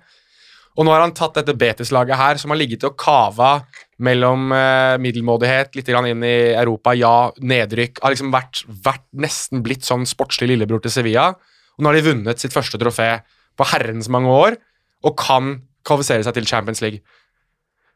[0.73, 3.59] Og nå har han tatt dette Betis-laget her, som har ligget og kava
[4.03, 8.01] mellom eh, middelmådighet, litt inn i Europa, ja, nedrykk.
[8.01, 11.29] Har liksom vært, vært, nesten blitt sånn sportslig lillebror til Sevilla.
[11.77, 13.09] Og nå har de vunnet sitt første trofé
[13.53, 14.57] på herrens mange år
[15.05, 17.03] og kan kvalifisere seg til Champions League.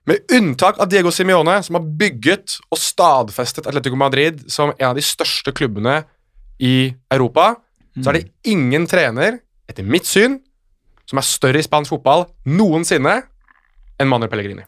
[0.08, 4.96] Med unntak av Diego Simione, som har bygget og stadfestet Atletico Madrid som en av
[4.96, 6.04] de største klubbene
[6.63, 7.56] i Europa,
[7.98, 10.38] så er det ingen trener, etter mitt syn,
[11.08, 13.22] som er større i spansk fotball noensinne
[13.98, 14.67] enn Manuel Pellegrini.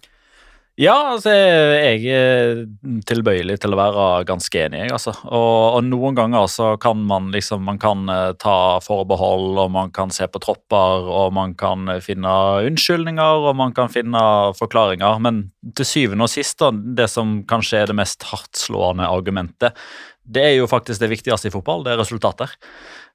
[0.80, 2.62] Ja, altså, jeg er
[3.04, 4.86] tilbøyelig til å være ganske enig.
[4.95, 5.12] Altså.
[5.28, 9.91] Og, og, noen ganger så kan man liksom man kan eh, ta forbehold, og man
[9.91, 12.32] kan se på tropper, og man kan finne
[12.69, 14.21] unnskyldninger og man kan finne
[14.56, 15.19] forklaringer.
[15.25, 16.63] Men til syvende og sist,
[16.95, 19.75] det som kanskje er det mest hardtslående argumentet,
[20.29, 22.51] det er jo faktisk det viktigste i fotball, det er resultater.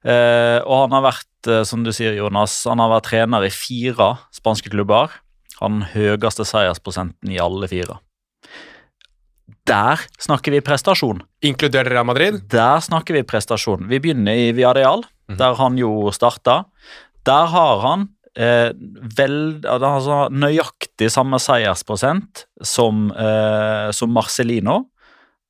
[0.03, 3.53] Eh, og han har vært, eh, som du sier, Jonas, han har vært trener i
[3.53, 5.13] fire spanske klubber.
[5.61, 8.01] Han høyeste seiersprosenten i alle fire.
[9.65, 11.23] Der snakker vi prestasjon.
[11.45, 12.43] Inkluderer Real Madrid?
[12.51, 13.87] Der snakker vi prestasjon.
[13.89, 15.01] Vi begynner i Viareal,
[15.31, 15.37] mm.
[15.39, 16.65] der han jo starta.
[17.25, 18.69] Der har han eh,
[19.17, 24.83] vel, altså, nøyaktig samme seiersprosent som, eh, som Marcelino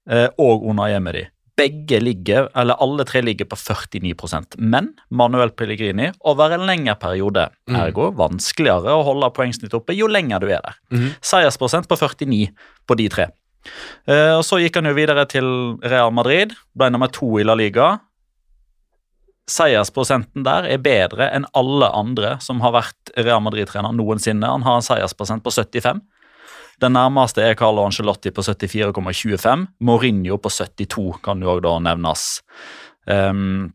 [0.07, 1.25] eh, og Una Emery.
[1.55, 7.47] Begge ligger, eller alle tre ligger på 49% men Manuel Pellegrini over en lengre periode.
[7.69, 7.77] Mm.
[7.79, 10.79] Ergo vanskeligere å holde poengsnittet oppe jo lenger du er der.
[10.91, 11.07] Mm.
[11.23, 12.49] Seiersprosent på 49
[12.87, 13.29] på de tre.
[14.05, 15.47] Uh, og Så gikk han jo videre til
[15.85, 17.95] Real Madrid, ble nummer to i La Liga.
[19.49, 24.49] Seiersprosenten der er bedre enn alle andre som har vært Real Madrid-trener noensinne.
[24.49, 26.01] Han har en seiersprosent på 75.
[26.83, 29.67] Den nærmeste er Carlo Angelotti på 74,25.
[29.79, 32.27] Mourinho på 72 kan jo òg da nevnes.
[33.05, 33.73] Um,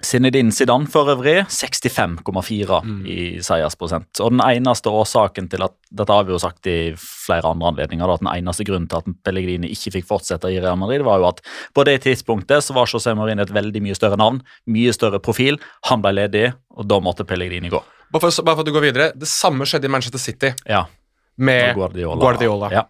[0.00, 3.00] Zinedine Zidane for øvrig 65,4 mm.
[3.04, 4.20] i seiersprosent.
[4.24, 8.06] Og den eneste årsaken til at dette har vi jo sagt i flere andre anledninger,
[8.06, 11.20] da, at den eneste grunnen til at Pellegrini ikke fikk fortsette i Real Madrid, var
[11.20, 11.42] jo at
[11.76, 14.40] på det tidspunktet så var José Mourinho et veldig mye større navn,
[14.72, 15.60] mye større profil.
[15.90, 17.82] Han ble ledig, og da måtte Pellegrini gå.
[18.10, 20.54] Bare for, bare for at du går videre, Det samme skjedde i Manchester City.
[20.64, 20.86] Ja
[21.38, 22.20] med Guardiola.
[22.20, 22.70] Guardiola.
[22.72, 22.86] Ja.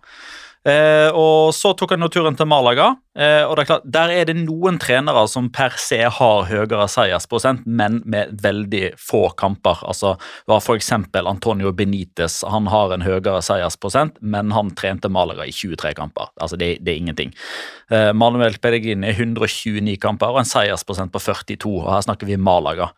[0.61, 2.93] Eh, og Så tok han turen til Malaga.
[3.17, 6.87] Eh, og det er klart, Der er det noen trenere som per se har høyere
[6.89, 9.81] seiersprosent, men med veldig få kamper.
[9.89, 10.93] Altså, var F.eks.
[10.93, 12.45] Antonio Benitez.
[12.45, 16.29] Han har en høyere seiersprosent, men han trente Malaga i 23 kamper.
[16.41, 17.35] Altså, Det, det er ingenting.
[17.91, 22.91] Eh, Manuel er 129 kamper og en seiersprosent på 42, og her snakker vi Malaga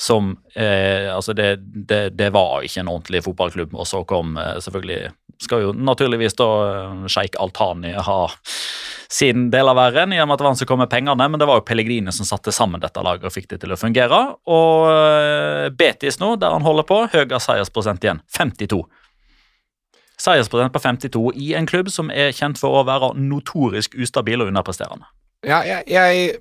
[0.00, 3.74] som eh, Altså, det, det, det, var ikke en ordentlig fotballklubb.
[3.74, 5.10] Og så kom eh, selvfølgelig
[5.44, 8.20] Skal jo naturligvis da eh, sjeik Altani ha
[9.10, 11.46] sin del av og med at det var han som kom med pengene, men det
[11.50, 14.20] var jo Pellegrini som satte sammen dette laget og fikk det til å fungere.
[14.46, 18.22] Og eh, Betis nå, der han holder på, høyere seiersprosent igjen.
[18.38, 18.84] 52.
[20.20, 24.52] Seiersprosent på 52 i en klubb som er kjent for å være notorisk ustabil og
[24.52, 25.10] underpresterende.
[25.42, 26.38] Ja, jeg, jeg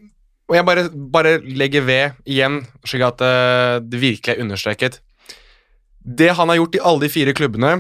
[0.50, 5.00] Og jeg bare, bare legger ved igjen, slik at eh, det virkelig er understreket.
[6.00, 7.76] Det han har gjort i alle de fire klubbene,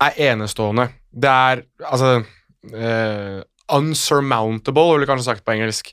[0.00, 0.88] er enestående.
[1.08, 3.38] Det er altså uh,
[3.72, 5.90] Unsurmountable, ville kanskje sagt på engelsk.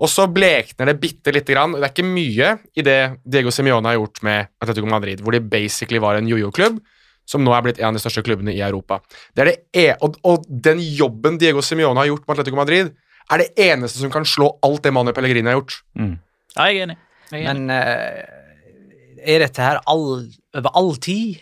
[0.00, 1.74] Og så blekner det bitte lite grann.
[1.76, 5.40] Det er ikke mye i det Diego Simione har gjort med Atletico Madrid, hvor de
[5.40, 6.80] basically var en jojo-klubb
[7.28, 8.98] som nå er blitt en av de største klubbene i Europa.
[9.36, 12.90] Det det e og, og den jobben Diego Simione har gjort med Atletico Madrid,
[13.30, 15.80] er det eneste som kan slå alt det Manu Pellegrini har gjort.
[15.98, 16.16] Mm.
[16.56, 16.98] Ja, jeg er enig.
[17.30, 17.62] Jeg er enig.
[17.62, 18.40] Men uh,
[19.20, 21.38] er dette her all, over all tid,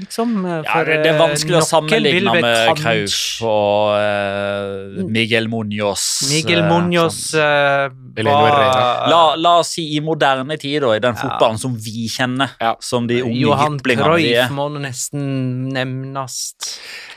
[0.00, 0.34] liksom?
[0.46, 5.08] Ja, For, det, det er vanskelig å eh, noen vil sammenligne med Krauf og uh,
[5.16, 6.04] Miguel Munoz.
[6.30, 11.02] Miguel Muñoz Munoz eh, Eleno var La, la oss si i moderne tid, da, i
[11.02, 12.74] den fotballen som vi kjenner, Ja.
[12.80, 14.54] som de unge Johan jyplingene de Cruyff er.
[14.56, 15.26] må nesten
[15.74, 16.38] nevnes.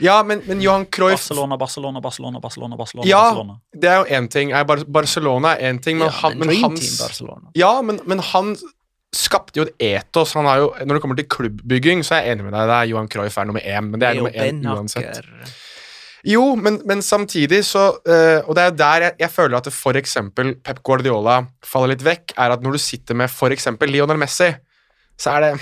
[0.04, 3.60] Ja, men, men Johan Cruyff Barcelona, Barcelona, Barcelona, Barcelona, Barcelona, Ja, Barcelona.
[3.74, 4.52] det er jo én ting.
[4.88, 7.02] Barcelona er én ting, men, Ja, han, men hans.
[7.56, 8.56] Ja, men, men han
[9.16, 10.36] skapte jo et etos.
[10.38, 12.70] Han har jo, når det kommer til klubbbygging, så er jeg enig med deg.
[12.70, 15.56] Det er Johan Cruyff er nummer én, men det er Leo nummer én uansett.
[16.28, 20.50] Jo, men, men samtidig så eh, Og det er der jeg, jeg føler at eksempel
[20.60, 24.50] Pep Guardiola faller litt vekk, er at når du sitter med eksempel Lionel Messi,
[25.16, 25.54] så er det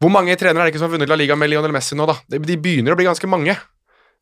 [0.00, 2.08] Hvor mange trenere er det ikke som har vunnet La Liga med Lionel Messi nå,
[2.08, 2.16] da?
[2.26, 3.54] De, de begynner å bli ganske mange.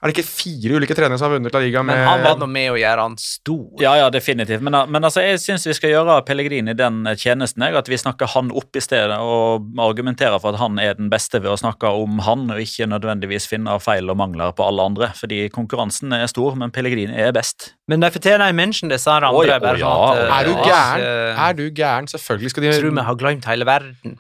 [0.00, 2.38] Er det ikke fire ulike trenere som har vunnet La Liga med Men han var
[2.40, 3.66] nå med å gjøre han stor.
[3.82, 4.62] Ja, ja, definitivt.
[4.64, 7.66] Men, men altså, jeg syns vi skal gjøre Pellegrini den tjenesten.
[7.66, 11.10] Jeg, at vi snakker han opp i stedet og argumenterer for at han er den
[11.12, 14.88] beste ved å snakke om han, og ikke nødvendigvis finne feil og mangler på alle
[14.88, 15.10] andre.
[15.20, 17.74] Fordi konkurransen er stor, men Pellegrini er best.
[17.92, 19.58] Men de fortjener en mention, disse her Oi, andre.
[19.60, 21.04] Oi, bare ja, sånn at, eh, Er du gæren?
[21.12, 22.08] eh, Er du gæren?
[22.16, 24.16] Selvfølgelig skal de tror vi har glemt hele verden.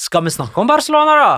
[0.00, 1.34] Skal vi snakke om Barcelona, da?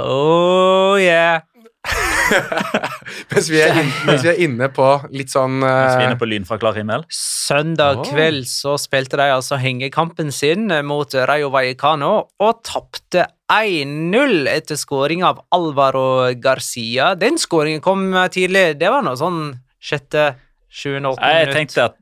[0.00, 1.42] Oh yeah.
[3.30, 6.06] mens, vi er inne, mens vi er inne på litt sånn Mens vi er eh,
[6.08, 7.04] inne på lyn fra klar himmel.
[7.12, 14.80] Søndag kveld så spilte de altså hengekampen sin mot Rayo Vallecano og tapte 1-0 etter
[14.80, 17.12] skåring av Alvaro Garcia.
[17.20, 18.70] Den skåringen kom tidlig.
[18.80, 19.42] Det var noe sånn
[19.84, 20.32] sjette,
[20.72, 22.00] sjuende, åttende Jeg tenkte at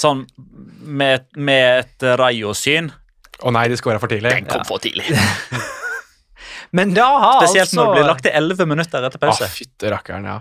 [0.00, 0.24] sånn
[0.80, 2.90] med, med et Rayo-syn
[3.44, 4.32] Å nei, de skåra for tidlig.
[4.34, 5.06] Den kom for tidlig.
[6.76, 9.44] Men da har Spesielt når det blir altså lagt til 11 minutter etter pause.
[9.44, 9.50] pause.
[9.54, 10.38] fytte rakkeren, ja.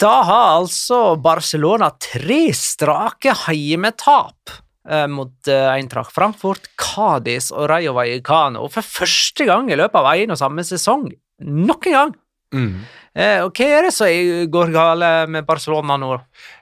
[0.00, 4.52] Da har altså Barcelona tre strake heimetap
[4.88, 8.64] eh, mot eh, Eintracht Frankfurt, Cádiz og Rayo Vallecano.
[8.72, 11.10] For første gang i løpet av en og samme sesong.
[11.44, 12.16] Nok en gang!
[12.56, 12.72] Mm.
[13.14, 16.16] Eh, og hva er det som går gale med Barcelona nå?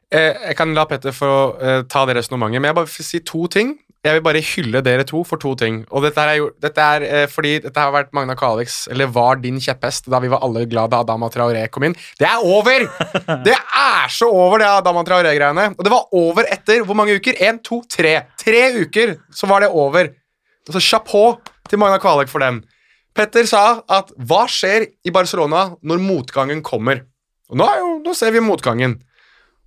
[0.09, 3.21] Eh, jeg kan la Petter få eh, ta det resonnementet, men jeg bare vil si
[3.29, 3.75] to ting.
[4.07, 5.81] Jeg vil bare hylle dere to for to ting.
[5.91, 9.59] Og dette er, dette er eh, fordi dette har vært Magna Calix, eller var din
[9.63, 11.97] kjepphest, da vi var alle glad da Adama Traoré kom inn.
[12.21, 12.87] Det er over!
[13.49, 15.73] Det er så over, det Adama Traoré-greiene.
[15.75, 17.37] Og det var over etter hvor mange uker?
[17.45, 18.15] Én, to, tre.
[18.41, 20.13] Tre uker, så var det over.
[20.69, 22.63] Så chapeau til Magna Kvalek for den.
[23.17, 27.03] Petter sa at hva skjer i Barcelona når motgangen kommer?
[27.51, 28.99] Og nå, er jo, nå ser vi motgangen.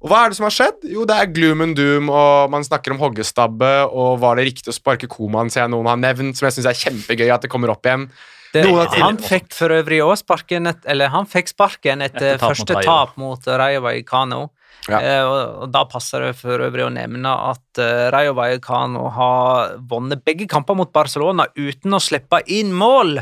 [0.02, 0.86] Og hva er det som har skjedd?
[0.90, 4.74] Jo, det er gloom and doom, og man snakker om hoggestabbe, og var det riktig
[4.74, 7.52] å sparke Koman, ser jeg noen har nevnt, som jeg syns er kjempegøy at det
[7.54, 8.08] kommer opp igjen.
[8.52, 8.66] Det,
[8.98, 12.76] han fikk for øvrig også sparken et, Eller han fikk sparken etter Etter tap første
[12.76, 14.42] mot tap mot Rayo Vallecano.
[14.90, 14.98] Ja.
[14.98, 19.78] Eh, og, og da passer det for øvrig å nevne at uh, Rayo Vallecano har
[19.88, 23.22] vunnet begge kamper mot Barcelona uten å slippe inn mål.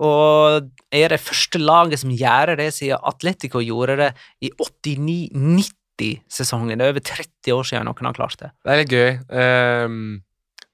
[0.00, 4.10] Og er det første laget som gjør det siden Atletico gjorde det
[4.46, 4.54] i
[6.00, 6.78] 89-90-sesongen.
[6.80, 8.50] Det er over 30 år siden noen har klart det.
[8.64, 9.10] Det er litt gøy.
[9.30, 10.22] Um,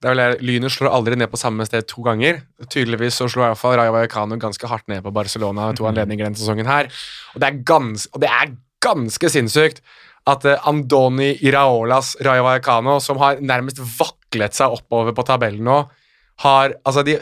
[0.03, 2.43] det er vel Lynet slår aldri ned på samme sted to ganger.
[2.69, 5.87] Tydeligvis så slår i hvert fall Rayo Vallecano ganske hardt ned på Barcelona ved to
[5.89, 6.91] anledninger denne sesongen her.
[7.35, 8.53] Og det er, gans, og det er
[8.85, 9.81] ganske sinnssykt
[10.29, 15.79] at eh, Andoni Iraolas Rayo Vallecano, som har nærmest vaklet seg oppover på tabellen nå,
[16.45, 17.15] har altså de,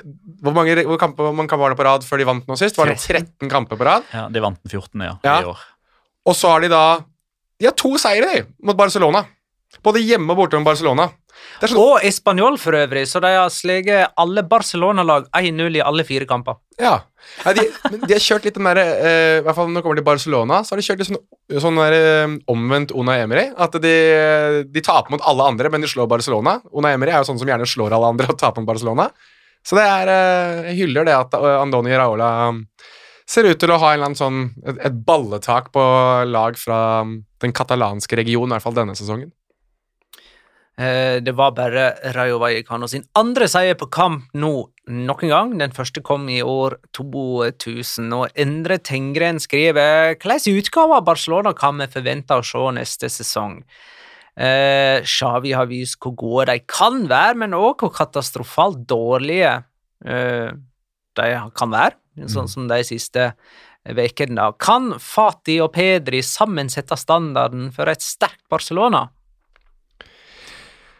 [0.42, 2.56] Hvor mange, hvor kamper, hvor mange kamper var det på rad før de vant nå
[2.58, 2.74] sist?
[2.80, 4.02] Var det 13 kamper på rad?
[4.10, 5.04] Ja, De vant den 14.
[5.06, 5.36] Ja, Ja.
[5.44, 5.60] i år.
[6.26, 6.82] Og så har de da
[7.60, 9.24] De har to seire, mot Barcelona.
[9.84, 11.08] Både hjemme og borte med Barcelona.
[11.60, 16.04] Det sånn, Og Español for øvrig, så de har sleget alle Barcelona-lag 1-0 i alle
[16.06, 16.60] fire kamper.
[16.80, 17.00] Ja.
[17.44, 17.64] Nei, de,
[18.04, 20.58] de har kjørt litt den derre eh, I hvert fall når det kommer til Barcelona,
[20.62, 21.20] så har de kjørt litt sånn,
[21.62, 23.48] sånn der, eh, omvendt Una Emery.
[23.56, 23.94] At de,
[24.70, 26.58] de taper mot alle andre, men de slår Barcelona.
[26.74, 29.08] Una Emery er jo sånn som gjerne slår alle andre og taper mot Barcelona.
[29.64, 32.64] Så det er eh, Jeg hyller det at eh, Andoni Raola um,
[33.26, 35.84] ser ut til å ha en eller annen sånn, et, et balletak på
[36.28, 36.80] lag fra
[37.44, 39.32] den katalanske regionen, i hvert fall denne sesongen.
[40.76, 45.58] Eh, Det var bare Rayo Vallecano sin andre seier på kamp nå nok en gang.
[45.58, 51.78] Den første kom i år 2000, og Endre Tengren skriver hvilken utgave av Barcelona kan
[51.78, 53.62] vi forvente å se neste sesong?
[54.36, 59.62] Eh, Xavi har vist hvor gode de kan være, men òg hvor katastrofalt dårlige
[60.04, 60.50] eh,
[61.14, 61.94] de kan være,
[62.26, 63.32] sånn som de siste
[63.84, 64.52] ukene.
[64.58, 69.08] Kan Fati og Pedri sammen sette standarden for et sterkt Barcelona?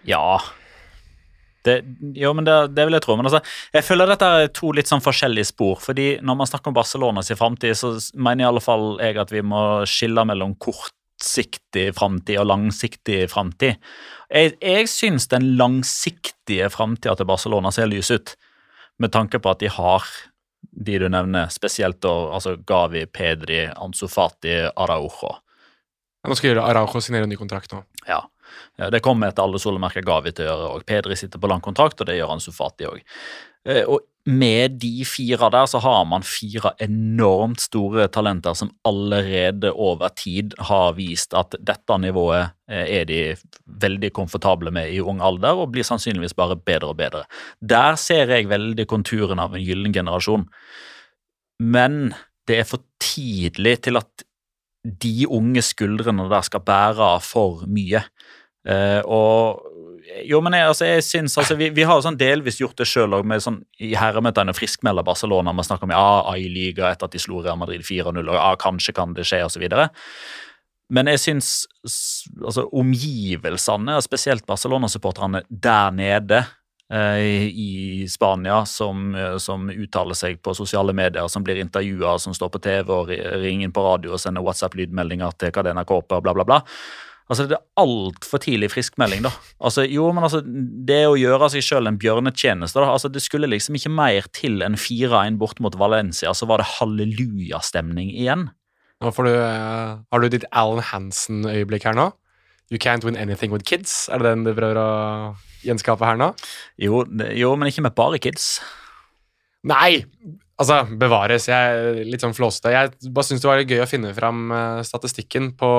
[0.05, 0.41] Ja.
[1.65, 1.79] Det,
[2.13, 3.17] jo, men det, det vil jeg tro.
[3.17, 3.41] Men altså,
[3.73, 5.79] jeg føler dette er to litt sånn forskjellige spor.
[5.81, 9.41] fordi Når man snakker om Barcelonas framtid, så mener i alle fall jeg at vi
[9.41, 13.81] må skille mellom kortsiktig framtid og langsiktig framtid.
[14.29, 18.37] Jeg, jeg syns den langsiktige framtida til Barcelona ser lys ut,
[19.01, 20.05] med tanke på at de har
[20.71, 25.35] de du nevner, spesielt da, altså Gavi, Pedri, Ansofati, Araujo.
[26.25, 27.83] Nå skal gjøre Araujo signere ny kontrakt nå.
[28.09, 28.23] Ja.
[28.79, 30.87] Ja, Det kommer etter alle solemerker Gavi til å gjøre òg.
[30.87, 33.01] Pedri sitter på lang kontrakt, og det gjør Ansofati òg.
[33.91, 40.09] Og med de fire der, så har man fire enormt store talenter som allerede over
[40.17, 43.19] tid har vist at dette nivået eh, er de
[43.85, 47.25] veldig komfortable med i ung alder, og blir sannsynligvis bare bedre og bedre.
[47.61, 50.49] Der ser jeg veldig konturen av en gyllen generasjon.
[51.61, 52.15] Men
[52.49, 54.25] det er for tidlig til at
[54.85, 58.03] de unge skuldrene der skal bære for mye.
[58.65, 62.79] Uh, og jo, men jeg, altså, jeg synes, altså, vi, vi har sånn delvis gjort
[62.79, 65.55] det sjøl med sånn, i herremøtene friskmelder Barcelona.
[65.57, 68.95] Vi snakker om ja, A-liga etter at de slo Real Madrid 4-0, og ja, kanskje
[68.97, 69.65] kan det skje, osv.
[70.95, 71.55] Men jeg syns
[71.85, 76.43] altså, omgivelsene, spesielt Barcelona-supporterne der nede
[76.93, 82.53] eh, i Spania, som, som, uttaler seg på sosiale medier, som blir intervjua, som står
[82.55, 86.47] på TV og ringer inn på radio og sender WhatsApp-lydmeldinger til Cadena Copa, bla, bla,
[86.47, 86.63] bla.
[87.31, 89.31] Altså, Det er altfor tidlig friskmelding, da.
[89.65, 93.49] Altså, jo, men altså, Det å gjøre seg sjøl en bjørnetjeneste da, altså, Det skulle
[93.49, 98.51] liksom ikke mer til enn 4-1 bort mot Valencia, så var det hallelujastemning igjen.
[99.01, 102.13] Nå får du, uh, Har du ditt Alan Hansen-øyeblikk her nå?
[102.73, 104.09] You can't win anything with kids.
[104.09, 104.89] Er det den du prøver å
[105.65, 106.31] gjenskape her nå?
[106.81, 107.05] Jo,
[107.37, 108.59] jo men ikke med bare kids.
[109.65, 110.05] Nei!
[110.61, 111.49] Altså, bevares.
[111.51, 112.73] Jeg er litt sånn flåsete.
[112.73, 115.71] Jeg bare syns det var gøy å finne fram uh, statistikken på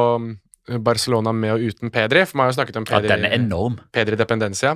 [0.66, 2.26] Barcelona med og uten Pedri.
[2.26, 3.80] For man har jo snakket om Pedri, ja, den er enorm.
[3.93, 4.76] Pedri dependencia.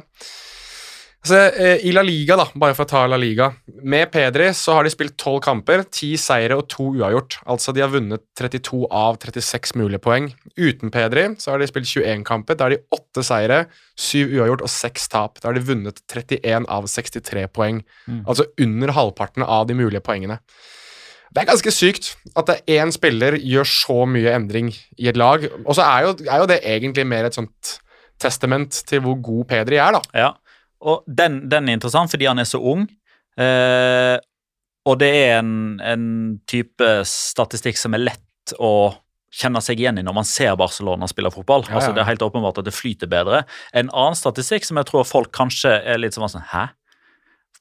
[1.19, 1.39] Altså,
[1.83, 3.49] I La Liga, da, bare for å ta La Liga
[3.83, 7.41] Med Pedri så har de spilt tolv kamper, ti seire og to uavgjort.
[7.51, 10.29] Altså de har vunnet 32 av 36 mulige poeng.
[10.55, 12.55] Uten Pedri så har de spilt 21 kamper.
[12.55, 13.65] Da har de åtte seire,
[13.99, 15.41] syv uavgjort og seks tap.
[15.41, 17.83] Da har de vunnet 31 av 63 poeng.
[18.07, 18.23] Mm.
[18.23, 20.39] Altså under halvparten av de mulige poengene.
[21.29, 25.45] Det er ganske sykt at én spiller gjør så mye endring i et lag.
[25.65, 27.75] Og så er, er, jo det egentlig mer et sånt
[28.19, 30.01] testament til hvor god Pedri er, da.
[30.17, 30.31] Ja,
[30.79, 32.87] og den, den er interessant fordi han er så ung.
[33.39, 34.15] Eh,
[34.89, 35.53] og det er en,
[35.83, 36.07] en,
[36.49, 38.91] type statistikk som er lett å
[39.29, 41.67] kjenne seg igjen i når man ser Barcelona spille fotball.
[41.67, 41.79] Ja, ja.
[41.79, 43.43] Altså Det er helt åpenbart at det flyter bedre.
[43.73, 46.69] En annen statistikk som jeg tror folk kanskje er litt sånn Hæ?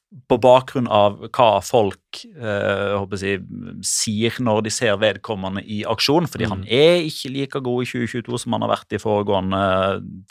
[0.09, 3.43] På bakgrunn av hva folk eh, jeg,
[3.85, 6.53] sier når de ser vedkommende i aksjon, fordi mm.
[6.53, 9.61] han er ikke like god i 2022 som han har vært de foregående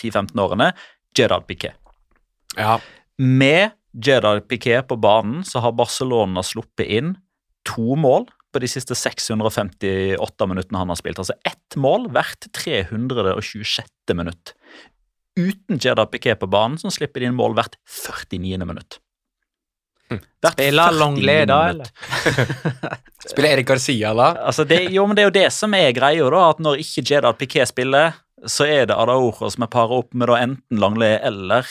[0.03, 0.73] 10-15 årene,
[1.17, 1.79] Gerard Piquet.
[2.59, 2.79] Ja.
[3.23, 7.15] Med Gerard Piquet på banen så har Barcelona sluppet inn
[7.69, 11.21] to mål på de siste 658 minuttene han har spilt.
[11.23, 14.17] Altså ett mål hvert 326.
[14.17, 14.55] minutt.
[15.39, 18.59] Uten Gerard Piquet på banen så slipper de inn mål hvert 49.
[18.67, 18.99] minutt.
[20.09, 21.91] Spiller Longley da, eller?
[23.31, 24.31] spiller Erik Garcia da?
[24.49, 26.47] Altså det, jo, men det er jo det som er greia, da.
[26.53, 30.31] At når ikke Jedad Piquet spiller, så er det Adaoro som er para opp med
[30.31, 31.67] da enten Langley eller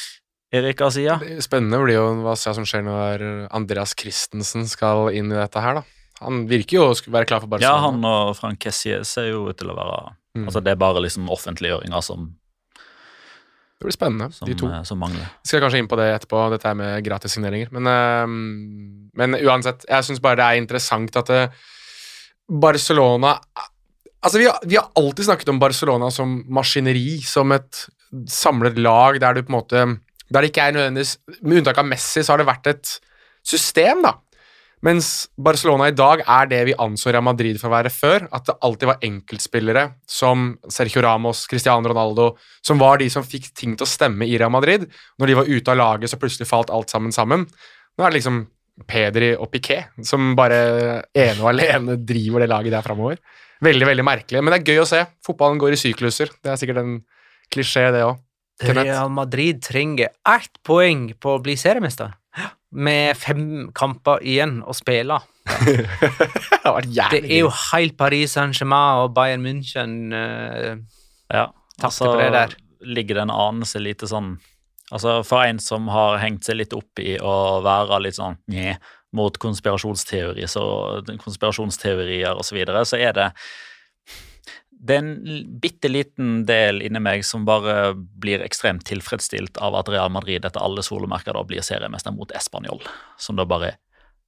[0.54, 1.18] Erik Garcia.
[1.24, 3.26] Det spennende blir jo hva som skjer når
[3.56, 5.88] Andreas Christensen skal inn i dette her, da.
[6.24, 7.78] Han virker jo å være klar for Barcelona.
[7.78, 10.00] Ja, han og Frank Kessie ser jo ut til å være
[10.40, 10.48] mm.
[10.48, 12.32] Altså, det er bare liksom offentliggjøringa som
[13.78, 14.68] det blir spennende, som, de to.
[14.74, 15.26] Eh, som mangler.
[15.44, 17.70] Vi skal kanskje inn på det etterpå, dette med gratissigneringer.
[17.78, 21.66] Men, uh, men uansett, jeg syns bare det er interessant at uh,
[22.48, 23.38] Barcelona
[24.18, 27.84] Altså, vi har, vi har, alltid snakket om Barcelona som maskineri, som et
[28.34, 29.84] samlet lag der du på en måte
[30.34, 31.12] Der det ikke er nødvendigvis
[31.44, 32.94] Med unntak av Messi, så har det vært et
[33.46, 34.16] system, da.
[34.86, 38.28] Mens Barcelona i dag er det vi anså Real Madrid for å være før.
[38.30, 43.50] At det alltid var enkeltspillere som Sergio Ramos, Cristiano Ronaldo, som var de som fikk
[43.58, 44.86] ting til å stemme i Real Madrid.
[45.18, 47.48] Når de var ute av laget, så plutselig falt alt sammen sammen.
[47.98, 48.44] Nå er det liksom
[48.86, 50.62] Pedri og Piquet som bare
[51.18, 53.18] ene og alene driver det laget der framover.
[53.66, 55.02] Veldig, veldig merkelig, men det er gøy å se.
[55.26, 56.30] Fotballen går i sykluser.
[56.46, 57.00] Det er sikkert en
[57.54, 58.22] klisjé, det òg.
[58.62, 62.14] Real Madrid trenger ett poeng på å bli seriemester.
[62.78, 65.20] Med fem kamper igjen å spille.
[65.48, 70.76] Det Det er jo helt Paris Saint-Germain og Bayern München uh,
[71.32, 71.46] Ja,
[71.80, 72.56] Takk for det der.
[72.84, 74.34] ligger det en anelse lite sånn
[74.92, 78.36] Altså For en som har hengt seg litt opp i å være litt sånn
[79.16, 80.64] mot konspirasjonsteori, så,
[81.24, 83.28] konspirasjonsteorier osv., så, videre, så er det
[84.80, 89.90] det er en bitte liten del inni meg som bare blir ekstremt tilfredsstilt av at
[89.90, 92.84] Real Madrid etter alle solemerker da blir seriemester mot Español,
[93.18, 93.74] som da bare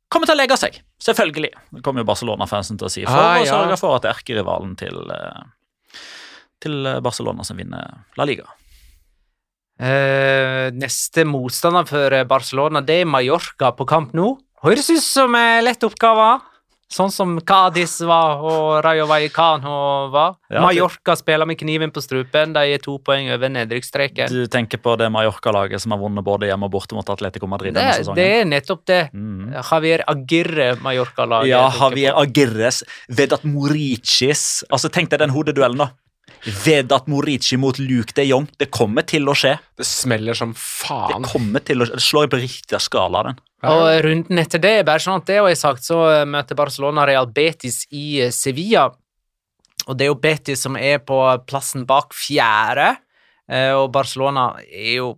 [0.09, 0.79] kommer til å legge seg.
[1.05, 1.51] Selvfølgelig.
[1.77, 3.51] Det kommer jo Barcelona-fansen til å si, for Ah, ja.
[3.53, 5.99] sørge for at erkerivalen til, eh,
[6.59, 8.47] til Barcelona som vinner La Liga.
[9.79, 14.33] Eh, neste motstander for eh, Barcelona det er Mallorca på kamp nå.
[14.65, 16.41] Høres ut som en lett oppgave.
[16.89, 19.73] Sånn som Cádiz var og Rayo Vallecano
[20.09, 20.39] var.
[20.49, 22.55] Ja, Mallorca spiller med kniven på strupen.
[22.55, 24.31] De er to poeng over nedrykksstreken.
[24.33, 27.77] Du tenker på det Mallorca-laget som har vunnet både hjemme og borte mot Atletico Madrid
[27.77, 28.99] Det, denne det er nettopp det.
[29.13, 29.51] Mm.
[29.59, 31.51] Javier Aguirre, Mallorca-laget.
[31.51, 32.17] Ja, Javier.
[32.17, 35.91] Agirres, Vedat Moricis Altså, Tenk deg den hodeduellen, da.
[36.65, 38.47] Vedat Morici mot Luke de Jong.
[38.57, 39.57] Det kommer til å skje.
[39.77, 41.21] Det smeller som faen.
[41.21, 41.99] Det kommer til å skje.
[41.99, 43.39] Det slår på riktig skala, den.
[43.67, 47.27] Og runden etter det, bare sånn at det er sagt, så eh, møter Barcelona Real
[47.27, 48.85] Betis i eh, Sevilla.
[49.89, 51.17] Og det er jo Betis som er på
[51.49, 52.93] plassen bak fjerde,
[53.51, 55.13] eh, og Barcelona er jo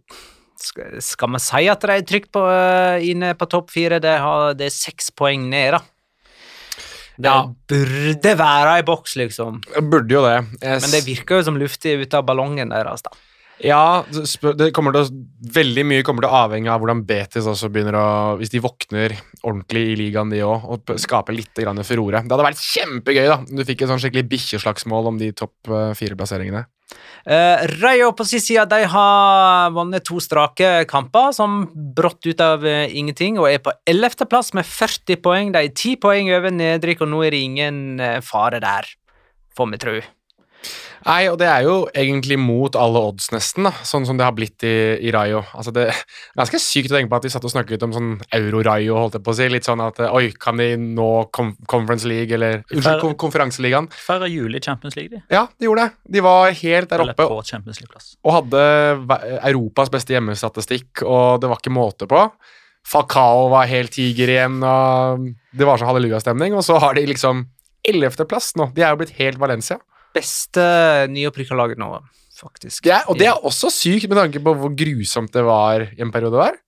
[0.61, 2.41] Skal vi si at de er trygt på,
[3.01, 3.97] inne på topp fire?
[3.97, 5.79] Det, har, det er seks poeng ned, da.
[7.17, 7.39] Det Ja.
[7.67, 9.57] burde være i boks, liksom.
[9.73, 10.37] Jeg burde jo det.
[10.61, 13.09] Jeg Men det virker jo som luftig ut av ballongen deres, da.
[13.61, 15.21] Ja, det kommer til å,
[15.53, 18.05] veldig mye kommer til å avhenge av hvordan Betis også begynner å
[18.39, 22.23] Hvis de våkner ordentlig i ligaen, de òg, og skaper litt grann furore.
[22.25, 25.71] Det hadde vært kjempegøy da, om du fikk et sånn skikkelig bikkjeslagsmål om de topp
[25.71, 26.65] eh, fire-plasseringene.
[27.21, 31.63] Uh, Rayo på sin side de har vunnet to strake kamper, som
[31.95, 34.25] brått ut av uh, ingenting, og er på 11.
[34.31, 35.53] plass med 40 poeng.
[35.53, 38.89] De er 10 poeng over nedrykk, og nå er det ingen uh, fare der,
[39.57, 39.95] får vi tro.
[41.05, 44.35] Nei, og det er jo egentlig mot alle odds, nesten, da, sånn som det har
[44.37, 45.41] blitt i, i Rayo.
[45.57, 46.01] Altså det er
[46.37, 49.25] ganske sykt å tenke på at vi satt og snakket om sånn euro-Rayo, holdt jeg
[49.25, 49.49] på å si.
[49.51, 53.89] Litt sånn at oi, kan de nå Conference League, eller Unnskyld, kon konferanseligaen?
[54.05, 55.23] Feira jul i Champions League, de.
[55.33, 56.15] Ja, de gjorde det.
[56.17, 58.15] De var helt der oppe på Champions League-plass.
[58.21, 58.65] og hadde
[59.49, 62.25] Europas beste hjemmestatistikk, og det var ikke måte på.
[62.87, 66.55] Falcao var helt tiger igjen, og det var så hallelujastemning.
[66.57, 67.45] Og så har de liksom
[67.87, 68.71] 11.-plass nå.
[68.75, 69.77] De er jo blitt helt Valencia.
[70.15, 70.65] Beste
[71.11, 71.93] nyopprykka laget nå,
[72.39, 72.83] faktisk.
[72.87, 76.03] Det er, og det er også sykt med tanke på hvor grusomt det var i
[76.03, 76.59] en periode der.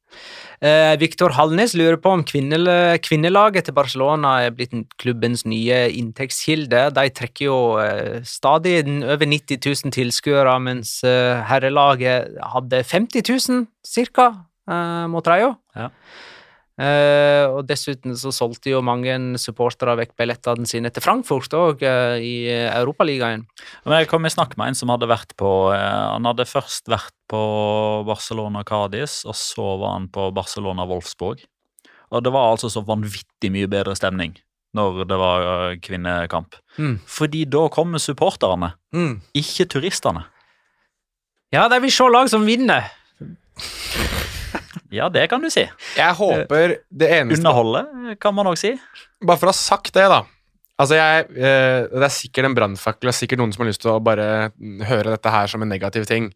[0.64, 2.70] Eh, Viktor Hallnes lurer på om kvinnel
[3.04, 4.72] kvinnelaget til Barcelona er blitt
[5.02, 6.86] klubbens nye inntektskilde.
[6.96, 13.66] De trekker jo eh, stadig over 90 000 tilskuere, mens eh, herrelaget hadde 50 000
[13.84, 14.30] cirka
[14.70, 15.58] eh, mot Rayo.
[15.76, 15.89] Ja.
[16.74, 21.84] Eh, og dessuten så solgte jo mange supportere vekk billettene sine til Frankfurt òg,
[22.18, 23.46] i Europaligaen.
[23.86, 26.90] Men jeg kom i snakk med en som hadde vært på uh, Han hadde først
[26.90, 27.44] vært på
[28.08, 31.46] Barcelona Cádiz, og så var han på Barcelona Wolfsburg.
[32.14, 34.36] Og det var altså så vanvittig mye bedre stemning
[34.74, 36.56] når det var eh, kvinnekamp.
[36.82, 36.96] Mm.
[37.06, 38.72] Fordi da kommer supporterne,
[39.38, 40.26] ikke turistene.
[41.54, 42.90] Ja, de vil se lag som vinner.
[44.94, 45.64] Ja, det kan du si.
[45.98, 48.76] Jeg håper det eneste Underholde, kan man òg si.
[49.24, 50.22] Bare for å ha sagt det, da.
[50.82, 53.94] Altså, jeg, eh, Det er sikkert en brannfakkel, og sikkert noen som har lyst til
[53.94, 54.52] å bare
[54.89, 56.32] høre dette her som en negativ ting.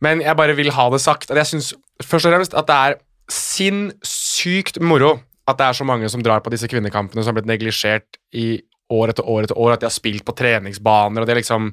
[0.00, 1.28] Men jeg bare vil ha det sagt.
[1.28, 2.98] Jeg synes først og fremst at det er
[3.30, 7.50] sinnssykt moro at det er så mange som drar på disse kvinnekampene som har blitt
[7.50, 9.74] neglisjert i år etter år etter år.
[9.74, 11.72] At de har spilt på treningsbaner, og de liksom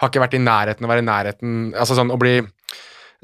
[0.00, 2.40] har ikke vært i nærheten å være i nærheten Altså sånn å bli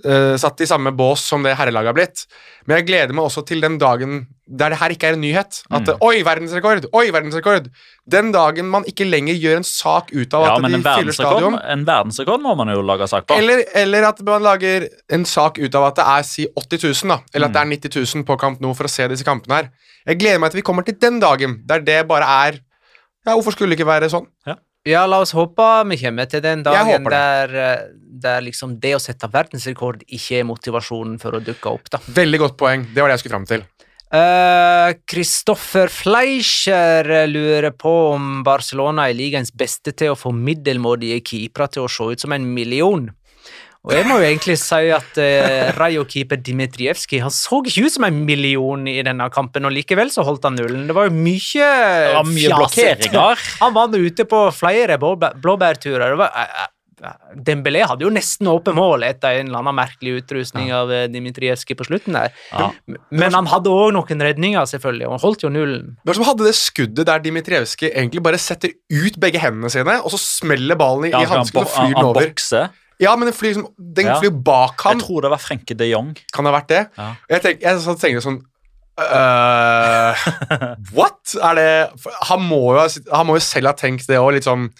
[0.05, 2.27] eh, satt i samme bås som det herrelaget har blitt.
[2.67, 5.63] Men jeg gleder meg også til den dagen der det her ikke er en nyhet.
[5.71, 5.99] At Mm.
[6.01, 6.87] oi, verdensrekord!
[6.93, 7.67] Oi, verdensrekord!
[8.09, 11.59] Den dagen man ikke lenger gjør en sak ut av Ja, at de fyller stadion.
[11.61, 13.37] en verdensrekord må man jo lage sak på.
[13.37, 17.09] Eller, eller at man lager en sak ut av at det er si 80 000,
[17.09, 17.21] da.
[17.35, 19.71] Eller at det er 90 000 på Kamp Nou for å se disse kampene her.
[20.07, 22.61] Jeg gleder meg til vi kommer til den dagen der det bare er
[23.27, 24.27] Ja, hvorfor skulle det ikke være sånn?
[24.47, 24.55] Ja,
[24.87, 29.29] la oss håpe vi kommer til den dagen der, eh, der liksom det å sette
[29.31, 31.99] verdensrekord ikke er motivasjonen for å dukke opp, da.
[31.99, 32.87] Veldig godt poeng.
[32.95, 33.67] Det var det jeg skulle fram til.
[35.05, 41.69] Kristoffer Fleischer eh, lurer på om Barcelona er ligaens beste til å få middelmådige keepere
[41.75, 43.11] til å se ut som en million.
[43.89, 48.05] Og jeg må jo egentlig si at uh, Rayo-keeper Dmitrijevskij han så ikke ut som
[48.05, 50.83] en million i denne kampen, og likevel så holdt han nullen.
[50.91, 53.47] Det var jo mye Det var mye blokkeringer.
[53.63, 56.13] Han var ute på flere blåbær- blåbærturer.
[56.13, 56.75] Det var, jeg, jeg,
[57.49, 61.77] Dembélé hadde jo nesten åpent mål etter en eller annen merkelig utrustning av eh, Dimitrievskij
[61.79, 62.33] på slutten der.
[62.51, 62.69] Ja.
[63.15, 65.95] Men han hadde òg noen redninger, selvfølgelig, og han holdt jo nullen.
[66.03, 69.97] Det var som hadde det skuddet der Dmitrijevskij egentlig bare setter ut begge hendene sine,
[70.03, 72.27] og så smeller ballen i, Ja, i hansken og flyr den han over.
[72.29, 72.69] bokser.
[72.99, 74.19] Ja, men den flyr, liksom- den Ja.
[74.21, 74.99] flyr bak ham.
[74.99, 76.17] Jeg tror det var Frenke de Jong.
[76.33, 76.85] Kan det ha vært det?
[76.99, 77.15] Ja.
[77.31, 78.41] Jeg, tenk, jeg tenkte sånn
[78.99, 80.15] uh,
[80.97, 81.35] What?
[81.39, 81.69] Er det
[82.29, 84.73] han, må jo, han må jo selv ha tenkt det òg, sånn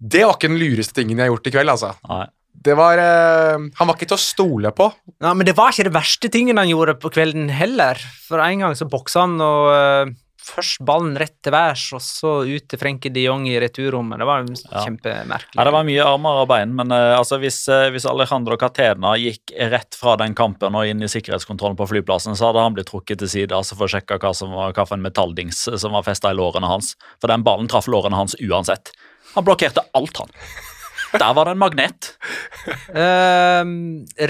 [0.00, 1.92] Det var ikke den lureste tingen jeg har gjort i kveld, altså.
[2.08, 2.26] Nei.
[2.62, 4.88] Det var uh, Han var ikke til å stole på.
[5.20, 7.98] Ja, men det var ikke det verste tingen han gjorde på kvelden heller.
[8.26, 10.12] For en gang så boksa han og eh,
[10.44, 14.18] først ballen rett til værs, og så ut til Frenkie de Jong i returrommet.
[14.22, 14.84] Det var Ja.
[14.86, 15.56] kjempemerkelig.
[15.58, 19.14] Ja, det var mye armer og bein, men uh, altså, hvis, uh, hvis Alejandro Catena
[19.20, 22.90] gikk rett fra den kampen og inn i sikkerhetskontrollen på flyplassen, så hadde han blitt
[22.90, 25.92] trukket til side altså, for å sjekke hva, som var, hva for en metalldings som
[25.92, 26.94] var festa i lårene hans.
[27.20, 28.92] For den ballen traff lårene hans uansett.
[29.34, 30.28] Han blokkerte alt, han.
[31.12, 32.08] Der var det en magnet.
[32.94, 33.74] Ehm,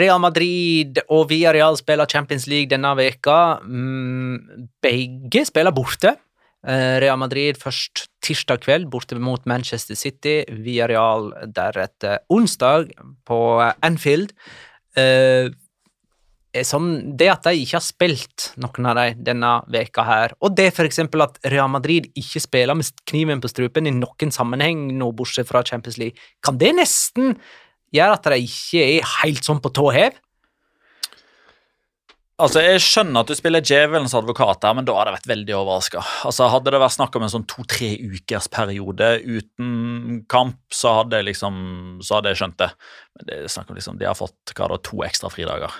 [0.00, 3.60] Real Madrid og Villarreal spiller Champions League denne veka.
[3.62, 6.16] Mm, begge spiller borte.
[6.62, 10.42] Uh, Real Madrid først tirsdag kveld borte mot Manchester City.
[10.62, 12.92] Villarreal deretter onsdag
[13.26, 13.38] på
[13.82, 14.30] Anfield.
[14.96, 15.48] Eh,
[16.52, 20.56] er sånn, det at de ikke har spilt noen av dem denne veka her, og
[20.58, 24.90] det for eksempel at Real Madrid ikke spiller med kniven på strupen i noen sammenheng
[24.98, 27.36] nå, bortsett fra Champions League, kan det nesten
[27.92, 30.20] gjøre at de ikke er helt sånn på tå hev?
[32.42, 35.54] Altså, Jeg skjønner at du spiller djevelens advokat her, men da hadde jeg vært veldig
[35.60, 36.02] overraska.
[36.26, 41.20] Altså, hadde det vært snakk om en sånn to-tre ukers periode uten kamp, så hadde
[41.20, 41.54] jeg liksom,
[42.02, 42.70] så hadde jeg skjønt det.
[43.14, 45.76] Men det er snakk om liksom, de har fått hva da, to ekstra fridager.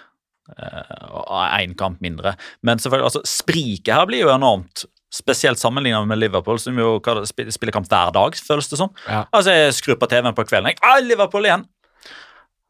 [0.51, 2.35] Eh, og én kamp mindre.
[2.67, 4.85] Men selvfølgelig, altså, spriket her blir jo enormt.
[5.13, 6.97] Spesielt sammenlignet med Liverpool, som jo
[7.29, 8.91] spiller kamp hver dag, føles det som.
[9.07, 9.25] Ja.
[9.33, 10.73] Altså, Jeg skrur på TV-en på kvelden.
[10.73, 11.67] Jeg, ah, Liverpool igjen!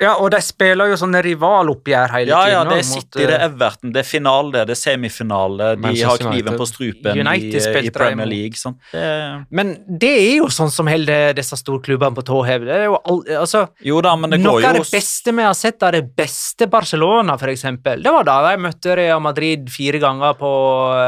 [0.02, 2.52] Ja, og de spiller jo sånne rivaloppgjør hele Ja, tiden.
[2.52, 5.68] ja, ja, det er City, det er eh, Everton, det er finale, det er semifinale.
[5.76, 8.26] De Manchester har kniven på strupen i, United i Premier.
[8.32, 8.58] League.
[8.58, 8.76] Sånn.
[8.92, 9.04] Det,
[9.54, 12.66] Men det er jo sånn som holder disse storklubbene på tå hev.
[12.68, 15.32] Det er jo all, altså, jo da, men det Noe går av jo det beste
[15.32, 19.22] vi har sett av det beste Barcelona, for eksempel, det var da de møtte Real
[19.24, 20.50] Madrid fire ganger på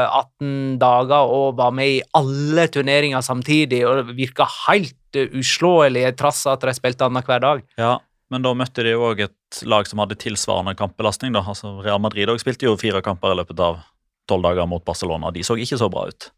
[0.05, 6.45] 18 dager og var med i alle turneringer samtidig, og virka helt eh, uslåelige trass
[6.51, 7.63] at de spilte annenhver dag.
[7.79, 7.97] Ja,
[8.31, 11.35] men da møtte de jo òg et lag som hadde tilsvarende kampbelastning.
[11.35, 13.83] Altså Real Madrid også spilte jo fire kamper i løpet av
[14.27, 15.31] tolv dager mot Barcelona.
[15.31, 16.31] De så ikke så bra ut.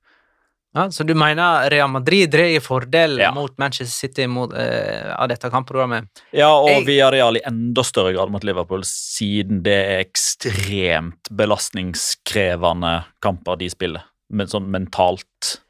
[0.76, 3.32] Ja, så du mener Real Madrid dreier fordel Ja.
[3.34, 6.08] mot Manchester City mot, eh, av dette kampprogrammet?
[6.34, 13.06] Ja, og Jeg- Villarreal i enda større grad mot Liverpool, siden det er ekstremt belastningskrevende
[13.24, 14.04] kamper de spiller.
[14.30, 15.62] Men sånn mentalt.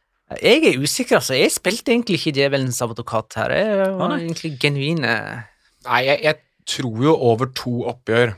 [0.42, 1.38] Jeg er usikker, altså.
[1.38, 3.50] Jeg spilte egentlig ikke djevelens advokat her.
[3.56, 4.20] Jeg var nei.
[4.26, 5.46] egentlig genuine
[5.88, 8.36] Nei, jeg, jeg tror jo over to oppgjør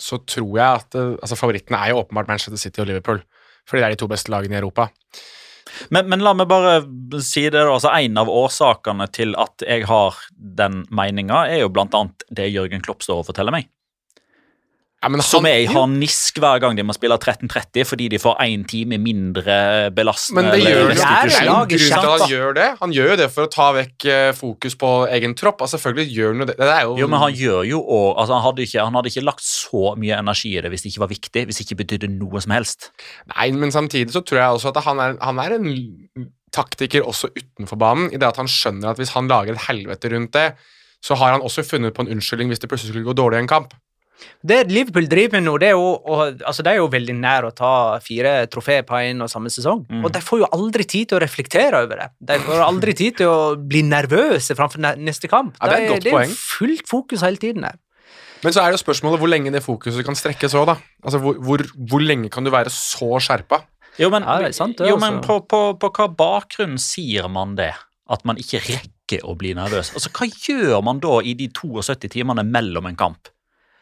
[0.00, 3.22] så tror jeg at eh, altså Favorittene er jo åpenbart Manchester City og Liverpool.
[3.68, 4.90] Fordi det er de to beste lagene i Europa.
[5.94, 6.74] Men, men la meg bare
[7.24, 7.62] si det.
[7.62, 12.84] altså En av årsakene til at jeg har den meninga, er jo annet det Jørgen
[12.84, 13.70] Klopp står og forteller meg.
[15.04, 18.38] Ja, men Som er i harnisk hver gang de må spille 13.30 fordi de får
[18.40, 19.56] én time mindre
[19.92, 20.46] belastende.
[20.46, 22.68] Men det gjør det, det er er jo en grunn til at han gjør det.
[22.80, 25.60] Han gjør jo det for å ta vekk eh, fokus på egen tropp.
[25.60, 26.56] Altså, selvfølgelig gjør han jo det.
[26.62, 29.12] Det er jo, Jo, men han gjør jo også, altså han, hadde ikke, han hadde
[29.12, 31.80] ikke lagt så mye energi i det hvis det ikke var viktig, hvis det ikke
[31.84, 32.88] betydde noe som helst.
[33.34, 35.68] Nei, men samtidig så tror jeg også at han er, han er en
[36.54, 40.14] taktiker også utenfor banen, i det at han skjønner at hvis han lager et helvete
[40.14, 40.54] rundt det,
[41.04, 43.44] så har han også funnet på en unnskyldning hvis det plutselig skulle gå dårlig i
[43.44, 43.74] en kamp.
[44.46, 47.48] Det Liverpool driver med nå, det er jo og, altså De er jo veldig nær
[47.48, 47.70] å ta
[48.04, 49.82] fire trofé på en og samme sesong.
[49.90, 50.04] Mm.
[50.06, 52.08] Og de får jo aldri tid til å reflektere over det.
[52.30, 55.58] De får aldri tid til å bli nervøse framfor neste kamp.
[55.60, 57.76] Ja, det er et De- godt det er fullt fokus hele tiden der.
[58.44, 60.76] Men så er det jo spørsmålet hvor lenge det fokuset kan strekkes òg, da.
[61.02, 63.62] Altså, hvor, hvor, hvor lenge kan du være så skjerpa?
[63.98, 65.48] Jo, men, Ja, det er sant det, jo, men på, altså.
[65.48, 67.72] på, på hva bakgrunn sier man det?
[68.10, 69.94] At man ikke rekker å bli nervøs?
[69.96, 73.30] Altså, Hva gjør man da i de 72 timene mellom en kamp?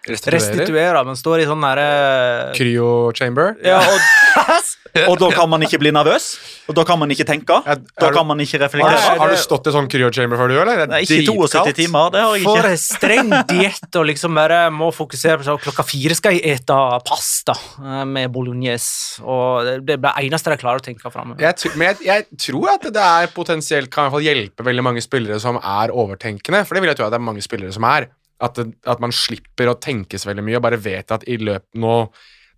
[0.03, 0.41] Restituerer?
[0.41, 1.05] Restituere.
[1.07, 3.53] men står i sånn derre Cryo chamber?
[3.63, 4.01] Ja, og,
[5.13, 6.25] og da kan man ikke bli nervøs?
[6.71, 7.59] Og da kan man ikke tenke?
[7.65, 7.75] Da
[8.09, 8.99] er kan man ikke Har, reflektere?
[9.15, 10.81] du- har du stått i sånn cryo chamber før, du, eller?
[10.83, 12.11] Det er Nei, ikke 72 timer.
[12.15, 12.81] Det har jeg For ikke.
[12.83, 17.55] streng diett og liksom bare må fokusere på sånn klokka fire skal jeg ete pasta
[17.83, 19.23] eh, med bolognese.
[19.23, 21.37] Og det- er blir det eneste jeg klarer å tenke fram.
[21.39, 24.83] Jeg, men jeg, jeg tror at det er potensielt kan i hvert fall hjelpe veldig
[24.91, 26.67] mange spillere som er overtenkende.
[26.67, 28.09] For det vil jeg tro at det er mange spillere som er.
[28.43, 31.79] At, at man slipper å tenke så veldig mye og bare vet at i løpet
[31.79, 31.97] nå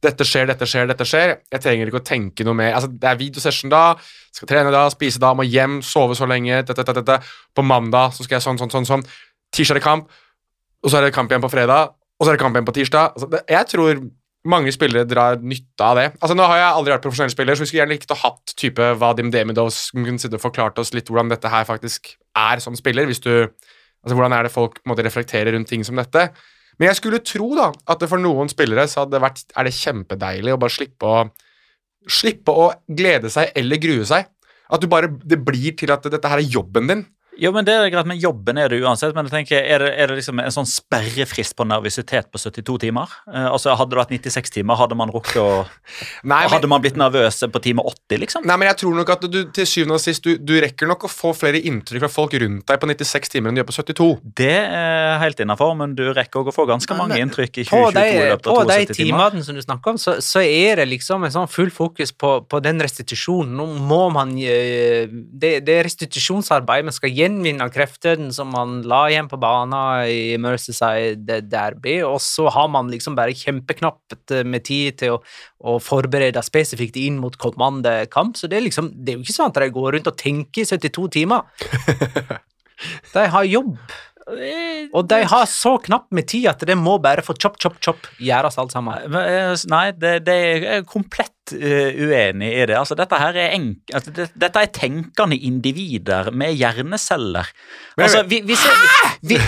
[0.05, 1.31] dette skjer, dette skjer, dette skjer.
[1.53, 2.75] Jeg trenger ikke å tenke noe mer.
[2.77, 3.95] Altså, det er videosession da,
[4.35, 6.61] skal trene da, spise da, må hjem, sove så lenge.
[6.61, 7.37] Dette, dette, dette.
[7.57, 8.89] På mandag så skal jeg sånn, sånn, sånn.
[8.91, 9.07] sånn.
[9.55, 10.11] tirsdag er det kamp,
[10.85, 12.77] og så er det kamp igjen på fredag, og så er det kamp igjen på
[12.77, 13.17] tirsdag.
[13.17, 14.05] Altså, det, jeg tror
[14.45, 16.09] mange spillere drar nytte av det.
[16.19, 18.55] Altså, Nå har jeg aldri vært profesjonell spiller, så vi skulle gjerne likt å hatt
[18.61, 22.61] type Vadim Demidov som kunne sitte og forklart oss litt hvordan dette her faktisk er
[22.61, 23.09] som spiller.
[23.09, 23.49] hvis du,
[24.05, 26.29] altså Hvordan er det folk måte reflekterer rundt ting som dette.
[26.79, 29.75] Men jeg skulle tro da, at det for noen spillere så hadde vært, er det
[29.79, 31.25] kjempedeilig å bare slippe å,
[32.11, 34.27] slippe å glede seg eller grue seg.
[34.75, 37.05] At du bare, det blir til at dette her er jobben din.
[37.41, 39.15] Jo, men det er greit, men Jobben er det uansett.
[39.15, 42.79] men jeg tenker, Er det, er det liksom en sånn sperrefrist på nervøsitet på 72
[42.87, 43.11] timer?
[43.27, 45.49] Eh, altså Hadde det vært 96 timer, hadde man rukket å
[46.31, 48.47] Nei, men, Hadde man blitt nervøs på time 80, liksom?
[48.47, 51.07] nei, men jeg tror nok at du til syvende og sist du, du rekker nok
[51.09, 53.77] å få flere inntrykk fra folk rundt deg på 96 timer enn du gjør på
[53.77, 54.09] 72.
[54.43, 57.95] Det er helt innafor, men du rekker også å få ganske mange inntrykk i 2022
[57.99, 59.35] de, i løpet på av de 72 timer.
[59.35, 62.33] timene som du snakker om, så, så er det liksom en sånn full fokus på,
[62.51, 63.55] på den restitusjonen.
[63.59, 66.87] Nå må man eh, Det, det er restitusjonsarbeid.
[66.89, 72.47] Man skal gjenvinne kreftene som man la igjen på banen i Merseyside Derby, og så
[72.53, 75.21] har man liksom bare kjempeknapt med tid til å,
[75.65, 78.39] å forberede spesifikt inn mot kommende kamp.
[78.39, 80.63] Så det er liksom Det er jo ikke sånn at de går rundt og tenker
[80.63, 81.47] i 72 timer.
[83.15, 83.77] De har jobb.
[84.25, 88.07] Og de har så knapt med tid at det må bare få chop, chop, chop
[88.23, 89.17] gjøres alt sammen.
[89.21, 92.77] Eh, Nei, det, det er komplett eh, uenig i det.
[92.79, 97.51] Altså, dette her er enk, altså, det, dette er tenkende individer med hjerneceller.
[97.99, 99.41] Altså, vi, hvis, jeg, vi,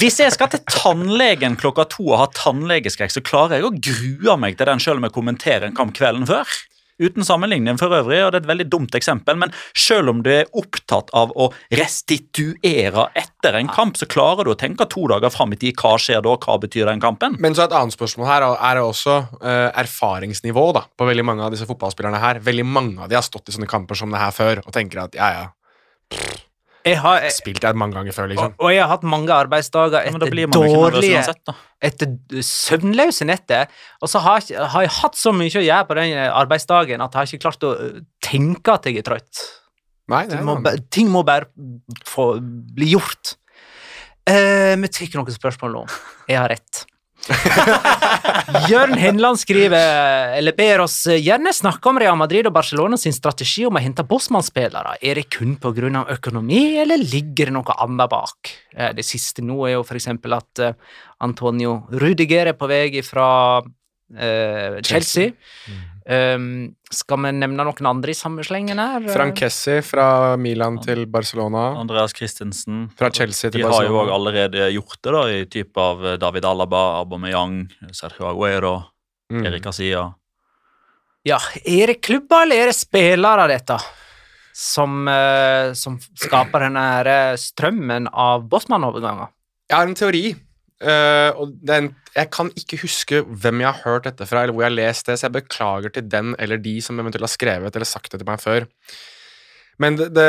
[0.00, 4.38] hvis jeg skal til tannlegen klokka to og ha tannlegeskrekk, så klarer jeg å grue
[4.40, 6.56] meg til den selv om jeg kommenterer en kamp kvelden før.
[7.02, 10.30] Uten sammenligning for øvrig, og det er et veldig dumt eksempel, men selv om du
[10.32, 15.32] er opptatt av å restituere etter en kamp, så klarer du å tenke to dager
[15.32, 15.76] fram i tid.
[15.76, 16.36] Hva skjer da?
[16.40, 17.36] Hva betyr den kampen?
[17.42, 21.52] Men så et annet spørsmål her er også eh, erfaringsnivå da, på veldig mange av
[21.52, 22.40] disse fotballspillerne her.
[22.46, 25.04] Veldig mange av de har stått i sånne kamper som det her før og tenker
[25.04, 25.46] at ja, ja,
[26.86, 28.52] Jeg har, jeg, spilt jeg mange ganger før, liksom.
[28.54, 31.54] og, og jeg har hatt mange arbeidsdager Ja, etter nervøs dårlige uansett, da.
[31.88, 36.20] etter søvnløse netter, og så har, har jeg hatt så mye å gjøre på den
[36.28, 39.42] arbeidsdagen at jeg har ikke klart å øh, tenke at jeg er trøtt.
[40.06, 40.56] Nei, nei, Det må,
[40.94, 41.50] ting må bare
[42.06, 43.34] få bli gjort.
[44.26, 45.82] Uh, vi tar ikke noen spørsmål nå.
[46.30, 46.86] Jeg har rett.
[48.70, 53.66] Jørn Henland skriver eller ber oss gjerne snakke om Real Madrid og Barcelona sin strategi
[53.66, 54.96] om å hente Bosman-spillere.
[55.02, 56.04] Er det kun pga.
[56.16, 58.52] økonomi, eller ligger det noe annet bak?
[58.76, 60.76] Eh, Det siste nå er jo eksempel at eh,
[61.20, 63.62] Antonio Rudiger er på vei fra
[64.14, 65.32] eh, Chelsea.
[66.06, 69.08] Um, skal vi nevne noen andre i samme slengen her?
[69.10, 71.72] Frank Kessi fra Milan til Barcelona.
[71.80, 72.84] Andreas Christensen.
[72.94, 74.14] Fra Chelsea til De har jo Barcelona.
[74.14, 78.76] allerede gjort det, da, i type av eh, David Alaba, Aubameyang, Sergio Aguero,
[79.26, 79.42] Mm.
[79.44, 80.04] Erik Asia.
[81.26, 83.74] Ja, er det klubber eller er det spillere, dette?
[84.54, 89.32] Som, eh, som skaper denne eh, strømmen av Bosman-overganger?
[89.68, 90.22] Jeg har en teori,
[90.82, 94.66] eh, og den, jeg kan ikke huske hvem jeg har hørt dette fra, eller hvor
[94.66, 97.76] jeg har lest det, så jeg beklager til den eller de som eventuelt har skrevet
[97.76, 98.68] eller sagt det til meg før.
[99.82, 100.28] Men det, det,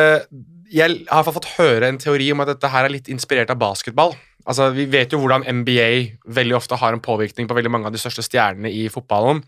[0.73, 4.15] jeg har fått høre en teori om at dette her er litt inspirert av basketball.
[4.47, 5.89] Altså, Vi vet jo hvordan NBA
[6.35, 9.43] veldig ofte har en påvirkning på veldig mange av de største stjernene i fotballen.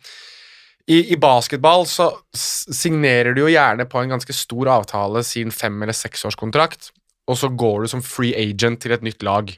[0.90, 5.84] I, I basketball så signerer du jo gjerne på en ganske stor avtale sin fem-
[5.84, 6.90] eller seksårskontrakt,
[7.30, 9.52] og så går du som free agent til et nytt lag.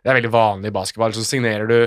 [0.00, 1.14] Det er veldig vanlig i basketball.
[1.16, 1.78] Så signerer du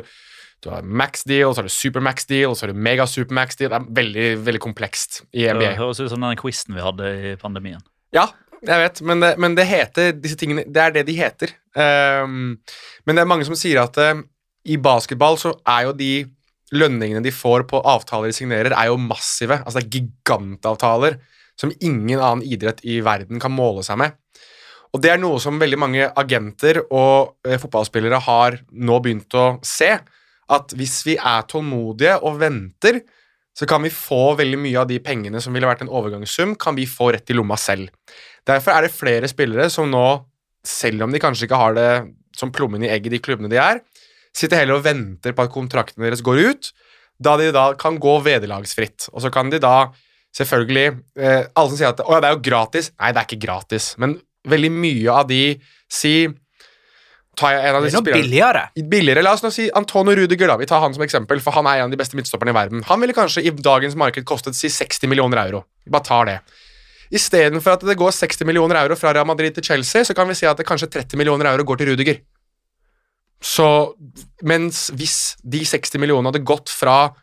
[0.64, 3.04] du har max deal, så har du super max deal, og så har du mega
[3.10, 3.74] super max deal.
[3.74, 5.74] Det er veldig veldig komplekst i NBA.
[5.74, 7.84] Det høres ut som den quizen vi hadde i pandemien.
[8.16, 8.30] Ja,
[8.64, 11.52] jeg vet, men det, men det heter disse tingene Det er det de heter.
[11.76, 12.56] Um,
[13.04, 14.22] men det er mange som sier at uh,
[14.64, 16.14] i basketball så er jo de
[16.74, 19.60] lønningene de får på avtaler de signerer, er jo massive.
[19.62, 21.20] Altså det er gigantavtaler
[21.60, 24.16] som ingen annen idrett i verden kan måle seg med.
[24.94, 29.48] Og det er noe som veldig mange agenter og eh, fotballspillere har nå begynt å
[29.66, 29.90] se.
[30.54, 33.02] At hvis vi er tålmodige og venter,
[33.58, 36.78] så kan vi få veldig mye av de pengene som ville vært en overgangssum, kan
[36.78, 37.90] vi få rett i lomma selv.
[38.46, 40.06] Derfor er det flere spillere som nå,
[40.66, 41.90] selv om de kanskje ikke har det
[42.38, 43.82] som plommen i egget i de klubbene de er,
[44.34, 46.72] sitter heller og venter på at kontraktene deres går ut,
[47.22, 49.10] da de da kan gå vederlagsfritt.
[49.14, 49.92] Og så kan de da
[50.34, 50.86] selvfølgelig
[51.22, 52.90] eh, Alle som sier at det er jo gratis.
[52.98, 53.92] Nei, det er ikke gratis.
[54.02, 54.18] Men
[54.50, 55.44] veldig mye av de
[55.94, 56.28] Si
[57.38, 58.62] tar jeg en av disse spillerne billigere.
[58.90, 59.22] billigere.
[59.26, 60.58] La oss nå si Antonio Rudiger, da.
[60.58, 62.84] Vi tar han som eksempel, for han er en av de beste midtstopperne i verden.
[62.90, 65.64] Han ville kanskje i dagens marked kostet si 60 millioner euro.
[65.86, 66.40] Vi bare tar det.
[67.14, 70.38] Istedenfor at det går 60 millioner euro fra Real Madrid til Chelsea, så kan vi
[70.38, 72.22] si at det kanskje 30 millioner euro går til Rudiger.
[73.44, 73.68] Så
[74.42, 77.14] mens hvis de 60 millionene hadde gått fra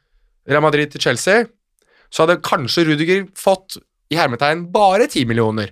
[0.47, 1.47] Real Madrid til Chelsea,
[2.11, 3.79] så hadde kanskje Rudiger fått
[4.11, 5.71] i hermetegn bare 10 millioner.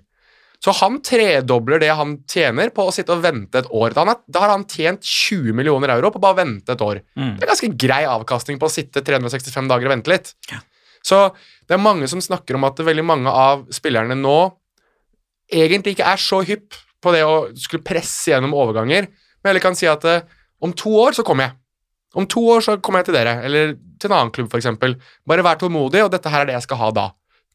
[0.65, 3.93] Så han tredobler det han tjener på å sitte og vente et år.
[3.95, 6.99] Da, har, da har han tjent 20 millioner euro på bare å vente et år.
[7.15, 7.37] Mm.
[7.37, 10.33] Det er ganske grei avkastning på å sitte 365 dager og vente litt.
[11.07, 11.29] Så
[11.69, 14.39] det er mange som snakker om at veldig mange av spillerne nå
[15.49, 19.07] egentlig ikke er så hypp på det å skulle presse gjennom overganger,
[19.39, 20.27] men heller kan si at eh,
[20.65, 21.57] om to år så kommer jeg.
[22.19, 24.67] Om to år så kommer jeg til dere, eller til en annen klubb f.eks.
[25.29, 27.07] Bare vær tålmodig, og dette her er det jeg skal ha da.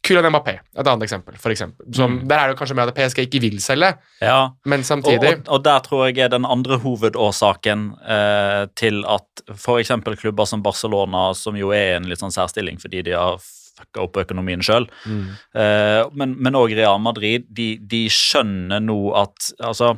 [0.03, 1.37] Kylian Mbappé, et annet eksempel.
[1.39, 1.87] For eksempel.
[1.95, 5.47] Som, Der er det kanskje mer at PSG ikke vil selge, Ja, men samtidig og,
[5.47, 9.93] og der tror jeg er den andre hovedårsaken eh, til at f.eks.
[10.19, 14.03] klubber som Barcelona, som jo er i en litt sånn særstilling fordi de har fucka
[14.03, 19.95] opp økonomien sjøl, eh, men òg Real Madrid, de, de skjønner nå at altså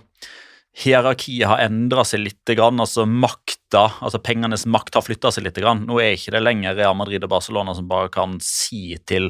[0.76, 2.51] Hierarkiet har endra seg litt.
[2.51, 5.62] Altså makta, altså Pengenes makt har flytta seg litt.
[5.64, 9.30] Nå er ikke det lenger Real Madrid og Barcelona som bare kan si til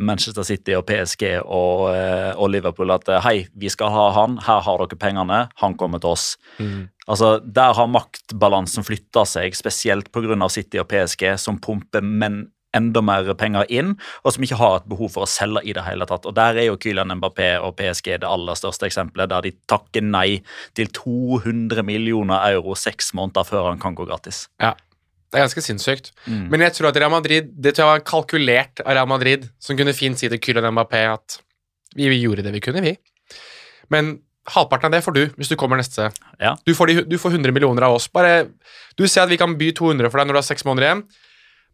[0.00, 4.38] Manchester City og PSG og, eh, og Liverpool at eh, hei, vi skal ha han,
[4.46, 6.26] her har dere pengene, han kommer til oss.
[7.08, 10.48] Altså, Der har maktbalansen flytta seg, spesielt pga.
[10.52, 12.44] City og PSG, som pumper men
[12.76, 13.94] enda mer penger inn,
[14.24, 16.26] og som ikke har et behov for å selge i det hele tatt.
[16.28, 20.04] Og Der er jo Kylian Mbappé og PSG det aller største eksempelet, der de takker
[20.04, 20.42] nei
[20.78, 24.46] til 200 millioner euro seks måneder før han kan gå gratis.
[24.62, 24.72] Ja,
[25.32, 26.10] det er ganske sinnssykt.
[26.26, 26.50] Mm.
[26.52, 29.78] Men jeg tror at Real Madrid Det tror jeg var kalkulert av Real Madrid, som
[29.78, 31.38] kunne fint si til Kylian Mbappé at
[31.96, 32.92] vi, vi gjorde det vi kunne, vi.
[33.92, 34.18] Men
[34.52, 36.10] halvparten av det får du hvis du kommer neste.
[36.42, 36.54] Ja.
[36.66, 38.08] Du, får de, du får 100 millioner av oss.
[38.12, 38.46] Bare,
[38.98, 41.04] du ser at vi kan by 200 for deg når du har seks måneder igjen.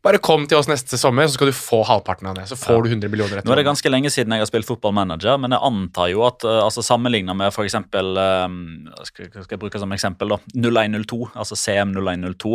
[0.07, 2.45] Bare kom til oss neste sommer, så skal du få halvparten av det.
[2.51, 4.69] Så får du 100 millioner etter Nå er det ganske lenge siden jeg har spilt
[4.69, 7.75] fotballmanager, men jeg antar jo at uh, altså sammenlignet med f.eks.
[7.75, 8.61] Um,
[9.09, 12.55] skal, skal jeg bruke som eksempel da, 0102, altså CM 0102,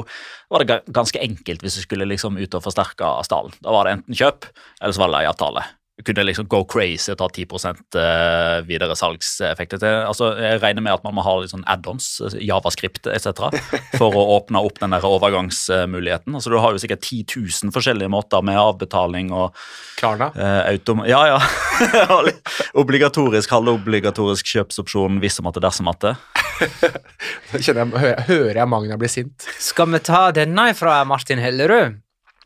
[0.55, 3.55] var det ganske enkelt hvis du skulle liksom ut og forsterke stallen.
[3.59, 4.47] Da var det enten kjøp,
[4.79, 5.67] eller så var det leieavtale.
[5.93, 9.77] Du kunne liksom go crazy og ta 10 uh, videre salgseffekter.
[9.77, 9.97] til.
[10.09, 12.07] Altså, jeg regner med at man må ha litt sånn add-ons,
[12.41, 13.53] javascript etc.,
[13.99, 16.33] for å åpne opp den der overgangsmuligheten.
[16.33, 17.37] Altså, du har jo sikkert 10
[17.69, 19.53] 000 forskjellige måter med avbetaling og
[19.99, 20.31] Klarna.
[20.33, 21.37] Eh, ja, ja.
[22.83, 26.15] obligatorisk, halvobligatorisk kjøpsopsjon hvis og måtte dersom måtte.
[27.53, 29.45] Kjenner jeg, hører, hører jeg Magna bli sint.
[29.61, 32.03] Skal vi ta denne fra Martin Hellerud?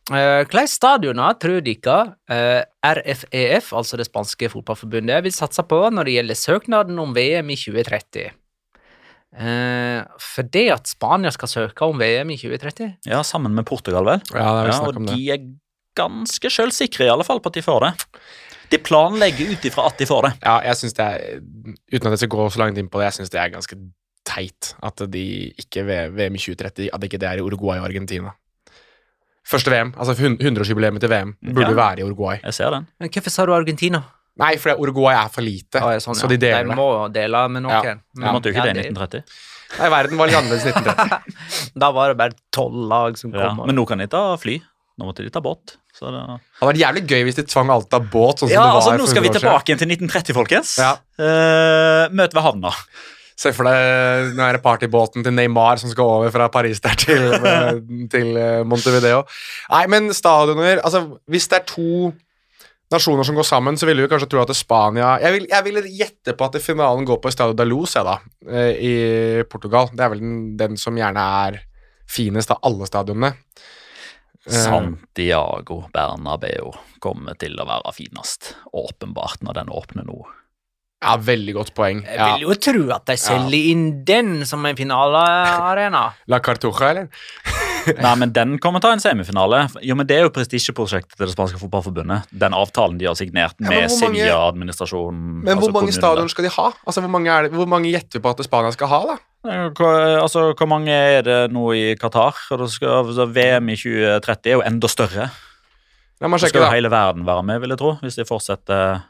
[0.07, 1.97] Uh, Hvilke stadioner tror dere
[2.31, 7.51] uh, RFEF, altså det spanske fotballforbundet, vil satse på når det gjelder søknaden om VM
[7.51, 8.29] i 2030?
[9.37, 12.93] Uh, for det at Spania skal søke om VM i 2030?
[13.11, 14.23] Ja, sammen med Portugal, vel.
[14.31, 15.17] Ja, Ja, og om det.
[15.17, 15.43] de er
[15.97, 17.93] ganske sjølsikre i alle fall på at de får det.
[18.71, 20.33] De planlegger ut ifra at de får det.
[20.43, 21.39] Ja, jeg synes det er
[21.91, 23.77] Uten at jeg skal gå så langt inn på det, jeg syns det er ganske
[24.27, 25.23] teit at de
[25.55, 28.33] ikke VM i 2030 At ikke det er i Uruguay og Argentina.
[29.47, 31.75] Første VM, altså 100-årsjubileet til VM, burde Ja.
[31.77, 32.39] være i Uruguay.
[32.43, 32.87] Jeg ser den.
[32.99, 34.03] Men hvorfor sa du Argentina?
[34.37, 36.75] Nei, for Uruguay er for lite, Ah, sånn, så de deler det.
[36.77, 37.83] må dele med noen.
[37.83, 37.95] Ja.
[37.95, 39.23] De måtte jo ikke Ja, det i 1930.
[39.79, 41.33] Nei, verden var litt annerledes i 1930.
[41.81, 43.63] Da var det bare tolv lag som kom.
[43.65, 44.61] men nå kan de ta fly.
[44.99, 45.77] Nå måtte de ta båt.
[45.93, 46.21] Så det...
[46.21, 48.73] Det hadde vært jævlig gøy hvis de tvang alt av båt, sånn som Ja, det
[48.73, 49.41] var altså Nå skal vi 100 år siden.
[49.41, 50.77] tilbake igjen til 1930, folkens.
[50.77, 50.91] Ja.
[51.17, 52.71] Uh, møt ved havna.
[53.37, 57.27] Se for deg den det partybåten til Neymar som skal over fra Paris der til,
[57.51, 57.75] eh,
[58.09, 59.21] til eh, Montevideo.
[59.73, 61.91] Nei, men stadioner Altså, hvis det er to
[62.93, 65.65] nasjoner som går sammen, så ville vi kanskje tro at er Spania Jeg vil, jeg
[65.67, 68.17] vil gjette på at finalen går på Estadio da Luz, jeg, da,
[68.49, 68.93] eh, i
[69.51, 69.91] Portugal.
[69.93, 71.61] Det er vel den, den som gjerne er
[72.07, 73.35] finest av alle stadionene.
[74.47, 76.71] Santiago Bernabeu
[77.03, 78.53] kommer til å være finest.
[78.71, 80.21] Åpenbart, når den åpner nå.
[80.97, 81.99] Ja, veldig godt poeng.
[82.09, 86.07] Jeg vil jo tro at de selger inn den som en finalearena.
[86.31, 87.09] La Cartuja, eller?
[88.03, 89.59] Nei, men den kommer til å ta en semifinale.
[89.85, 92.25] Jo, men Det er jo prestisjeprosjektet til det spanske fotballforbundet.
[92.33, 95.21] Den avtalen de har signert Ja, med Sevilla-administrasjonen.
[95.45, 95.99] Men hvor altså mange kommunene.
[96.01, 96.65] stadioner skal de ha?
[96.83, 99.17] Altså, hvor mange, er det, hvor mange gjetter vi på at Spania skal ha, da?
[100.25, 102.41] Altså, hvor mange er det nå i Qatar?
[102.51, 105.29] Og det skal, altså, VM i 2030 er jo enda større.
[106.17, 106.55] La meg Så da.
[106.55, 107.93] skal jo hele verden være med, vil jeg tro.
[108.01, 109.05] Hvis de fortsetter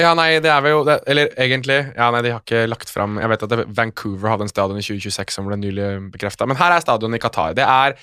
[0.00, 3.18] Ja, nei, det er jo det, Eller egentlig Ja, nei, de har ikke lagt fram
[3.20, 6.48] Jeg vet at det, Vancouver hadde en stadion i 2026 som ble nylig bekrefta.
[6.48, 7.56] Men her er stadionet i Qatar.
[7.58, 7.96] Det er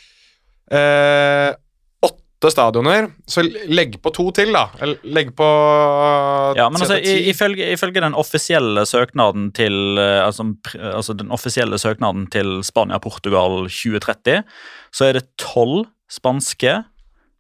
[0.77, 1.51] eh,
[2.07, 3.09] åtte stadioner.
[3.29, 4.67] Så legg på to til, da.
[5.03, 5.47] Legg på
[6.57, 10.47] Ja, men altså, ifølge, ifølge den offisielle søknaden til eh, altså,
[10.93, 14.43] altså den offisielle søknaden til Spania-Portugal 2030,
[14.93, 16.77] så er det tolv spanske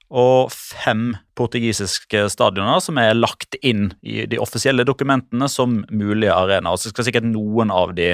[0.07, 6.79] og fem portugisiske stadioner som er lagt inn i de offisielle dokumentene som mulige arenaer.
[6.79, 8.13] Så skal sikkert noen av de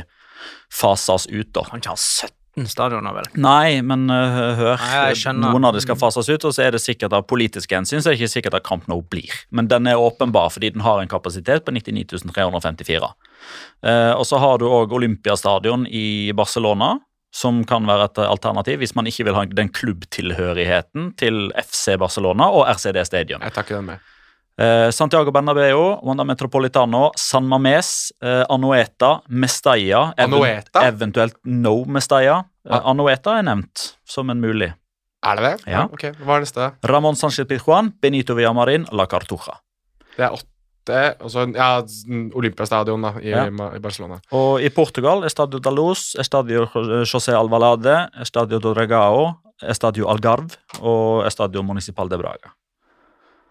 [0.73, 1.67] fases ut, da.
[1.69, 3.29] Kan ikke ha 17 stadioner, vel.
[3.41, 4.81] Nei, men uh, hør.
[4.81, 5.13] Nei.
[5.41, 8.09] Noen av de skal fases ut, og så er det sikkert av politiske hensyn så
[8.09, 9.31] er det ikke sikkert at Camp Nou blir.
[9.53, 13.13] Men den er åpenbar fordi den har en kapasitet på 99 354.
[13.85, 16.95] Uh, og så har du òg Olympiastadion i Barcelona,
[17.33, 22.49] som kan være et alternativ hvis man ikke vil ha den klubbtilhørigheten til FC Barcelona
[22.53, 23.41] og RCD Stadium.
[23.41, 23.99] Jeg takker den med.
[24.61, 30.83] Eh, Santiago Bernabeu, Wanda Metropolitano, San Mames, eh, Anoeta, Mestalla even- Anoeta?
[30.87, 32.43] Eventuelt No Mestalla.
[32.69, 32.91] Eh, Ah.
[32.91, 34.71] Anoeta er nevnt som en mulig.
[35.25, 35.67] Er det det?
[35.73, 35.85] Ja.
[35.85, 36.71] Ok, Hva er neste?
[36.83, 39.57] Ramón Sánchez Pizjuan, Benito Villamarin, La Cartuja.
[40.17, 40.45] Det er åtte
[40.89, 41.81] Og så ja,
[42.35, 43.45] Olympiastadion da, i, Ja.
[43.47, 44.19] i Barcelona.
[44.31, 46.65] Og i Portugal Estadio da Luz, Estadio
[47.05, 52.51] José Alvalade, Estadio do Dragao, Estadio Algarve og Estadio Municipal de Braga.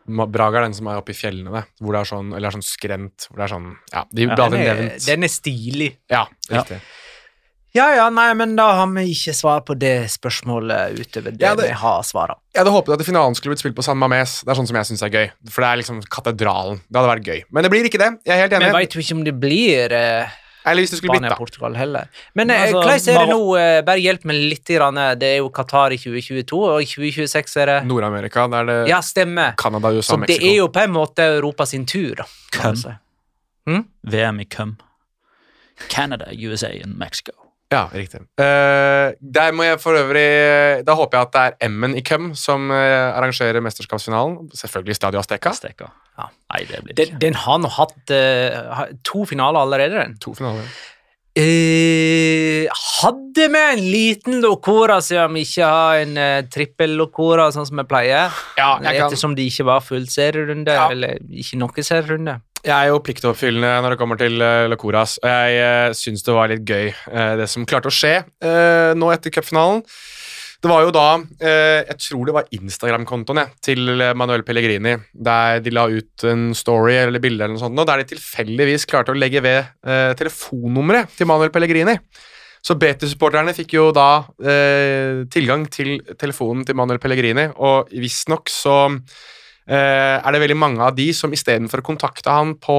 [0.07, 1.65] Braga er den som er oppe i fjellene, det.
[1.81, 3.29] Hvor det er sånn, eller er sånn skrent.
[3.31, 5.97] Hvor det er sånn Ja, de Ja, Den er, den er stilig.
[6.11, 6.59] Ja, Ja.
[6.63, 6.81] riktig.
[6.81, 6.99] Ja
[7.75, 11.55] ja, ja, nei, men da har vi ikke svar på det spørsmålet utover det, Ja,
[11.55, 12.37] det- vi har svara.
[12.55, 14.43] Jeg hadde håpet at finalen skulle blitt spilt på San Mames.
[14.45, 15.31] Det er sånn som jeg syns er gøy.
[15.49, 16.81] For det er liksom katedralen.
[16.91, 17.43] Det hadde vært gøy.
[17.51, 18.11] Men det blir ikke det.
[18.27, 18.67] Jeg er helt enig.
[18.69, 20.29] Men veit jo ikke om det blir eh,
[20.65, 21.35] Eller hvis det skulle blitt, da.
[21.35, 22.09] Spania-Portugal heller.
[22.37, 23.41] Men eh, altså, er det nå?
[23.59, 24.65] eh, bare hjelp meg litt.
[24.69, 24.95] Grann.
[25.19, 28.89] Det er jo Qatar i 2022, og i 2026 er det Nord-Amerika, der er det
[28.93, 29.57] Ja, stemmer.
[29.57, 32.25] Canada, USA, Så det er jo på en måte Europa sin tur, da.
[32.53, 32.77] Køm.
[32.77, 32.89] si.
[33.67, 33.87] Hm?
[34.05, 34.77] VM i Køm.
[35.89, 37.33] Canada, USA og Mexico.
[37.73, 38.21] Ja, riktig.
[38.37, 42.33] Uh, der må jeg for øvrig Da håper jeg at det er M-en i Køm
[42.37, 42.77] som uh,
[43.17, 44.51] arrangerer mesterskapsfinalen.
[44.55, 45.55] Selvfølgelig Stadio Azteca.
[45.55, 45.89] Azteca.
[46.21, 46.29] Ja.
[46.53, 47.21] Nei, det blir det Den, ikke.
[47.27, 50.19] den har nå hatt uh, to finaler allerede, den.
[50.23, 50.69] To finaler.
[51.33, 52.67] Eh,
[53.01, 57.87] hadde vi en liten locora siden vi ikke har en uh, trippel-locora sånn som vi
[57.89, 58.29] pleier?
[58.59, 60.91] Ja, jeg kan det ikke var full serierunde, Ja.
[60.93, 62.37] eller ikke noen serierunde.
[62.63, 66.35] Jeg er jo pliktoppfyllende når det kommer til uh, Locoras, og jeg uh, syns det
[66.37, 69.83] var litt gøy, eh, det som klarte å skje eh, nå etter cupfinalen.
[70.63, 71.07] Det var jo da
[71.43, 76.53] eh, Jeg tror det var Instagram-kontoen til eh, Manuel Pellegrini, der de la ut en
[76.55, 79.67] story eller bilde eller noe sånt, og der de tilfeldigvis klarte å legge ved
[80.21, 81.99] telefonnummeret til Manuel Pellegrini.
[82.63, 88.77] Så BT-supporterne fikk jo da eh, tilgang til telefonen til Manuel Pellegrini, og visstnok så
[88.87, 89.01] eh,
[89.77, 92.79] er det veldig mange av de som istedenfor å kontakte han på,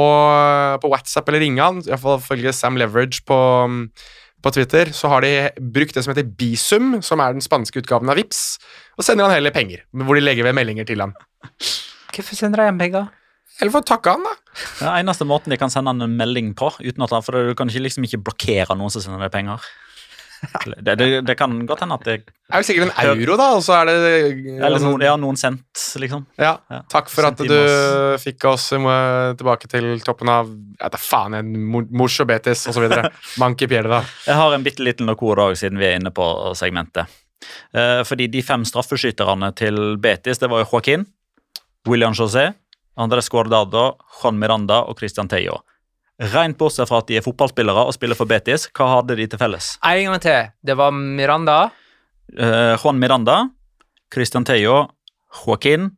[0.83, 3.37] på WhatsApp eller ringe han, iallfall følge Sam Leverage på,
[4.43, 5.33] på Twitter, så har de
[5.73, 8.43] brukt det som heter Bisum, som er den spanske utgaven av Vips,
[8.99, 11.15] og sender han heller penger, hvor de legger ved meldinger til han.
[12.13, 13.11] Hvorfor sender de hjem penger?
[13.61, 14.33] Eller for å takke han, da.
[14.79, 17.37] Det er eneste måten de kan sende han en melding på, uten at han, for
[17.37, 19.65] du kan ikke, liksom ikke blokkere noen som sender deg penger.
[20.83, 23.47] Det, det, det kan godt hende at det Det er jo sikkert en euro, da,
[23.57, 23.95] og så er det
[24.59, 26.25] Eller noen, ja, noen cent, liksom.
[26.39, 26.57] Ja,
[26.91, 27.55] takk for at du
[28.21, 32.65] fikk oss eh, tilbake til toppen av Ja, da faen, en mor- mors og betis
[32.67, 32.89] osv.
[33.41, 34.03] Manke pierda.
[34.27, 36.27] Jeg har en bitte liten locora også, siden vi er inne på
[36.59, 37.07] segmentet.
[37.75, 41.05] Eh, fordi de fem straffeskytterne til Betis, det var jo Joaquin,
[41.87, 42.49] William José,
[42.99, 45.61] Andrés Guardado, Juan Miranda og Christian Teio.
[46.21, 49.39] Rent bortsett fra at de er fotballspillere og spiller for Betis, hva hadde de til
[49.41, 49.71] felles?
[49.83, 50.51] En gang til.
[50.61, 51.57] Det var Miranda.
[52.37, 53.39] Eh, Juan Miranda,
[54.13, 54.83] Christian Teio,
[55.43, 55.89] Joaquin,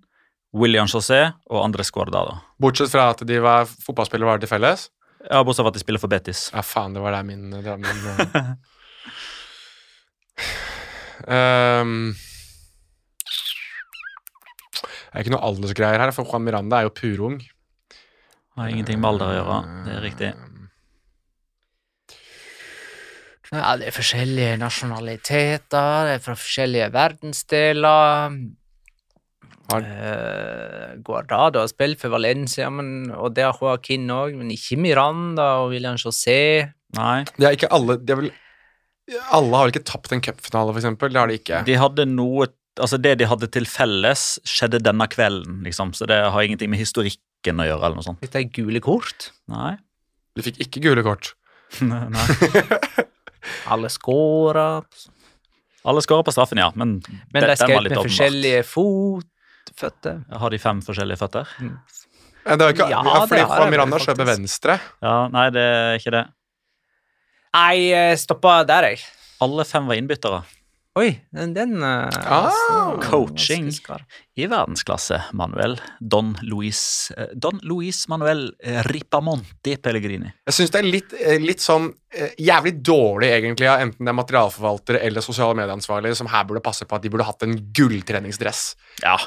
[0.55, 2.37] William José og Andres Guardado.
[2.61, 4.87] Bortsett fra at de var fotballspillere var til felles.
[5.27, 6.47] Ja, bortsett fra at de spiller for Betis.
[6.55, 8.55] Ja, faen, det var der min, det var min.
[11.31, 12.13] Ehm,
[15.15, 17.37] Det er ikke noe aldersgreier her, for Juan Miranda er jo purung.
[18.55, 19.57] Har ingenting med alder å gjøre.
[19.85, 20.33] Det er riktig.
[23.53, 28.37] Ja, det er forskjellige nasjonaliteter, det er fra forskjellige verdensdeler.
[29.71, 34.77] Har- Eh, Guardado har spilt for Valencia, men, og det har Joaquin òg, men ikke
[34.77, 36.71] Miranda og William José.
[36.95, 37.23] Nei.
[37.37, 38.31] Det er ikke alle de er vel,
[39.31, 41.09] Alle har vel ikke tapt en cupfinale, for eksempel.
[41.09, 41.65] Det har de ikke.
[41.65, 42.47] De hadde noe
[42.77, 45.93] Altså, det de hadde til felles, skjedde denne kvelden, liksom.
[45.95, 46.79] Så det har ingenting med
[47.45, 48.21] historikken å gjøre, eller noe sånt.
[48.23, 49.29] Fikk er gule kort.
[49.51, 49.75] Nei.
[50.35, 51.33] Du fikk ikke gule kort.
[51.81, 52.07] Nei.
[53.69, 54.81] Alle scora.
[55.85, 56.97] Alle skårer på straffen, ja, men,
[57.31, 58.07] Men de skrev med åpenbart.
[58.09, 60.23] forskjellige fotføtter.
[60.41, 61.51] Har de fem forskjellige føtter?
[62.45, 64.27] Ja, det var ikke, Ja, ja, det har Miranda med faktisk.
[64.29, 64.79] venstre.
[65.01, 66.23] Ja, nei, det er ikke det.
[67.55, 69.05] Nei, jeg stoppa der, jeg.
[69.45, 70.41] Alle fem var innbyttere.
[70.95, 73.67] Oi, den, den eh, Ah, altså, coaching.
[74.39, 75.75] I verdensklasse, Manuel.
[75.99, 80.31] Don Luis, eh, Don Luis Manuel eh, Ripamonti Pellegrini.
[80.47, 81.89] Jeg syns det er litt, litt sånn
[82.39, 86.87] jævlig dårlig, egentlig, av enten det er materialforvaltere eller sosiale medieansvarlige som her burde passe
[86.87, 88.61] på at de burde hatt en gulltreningsdress.
[89.03, 89.17] Ja,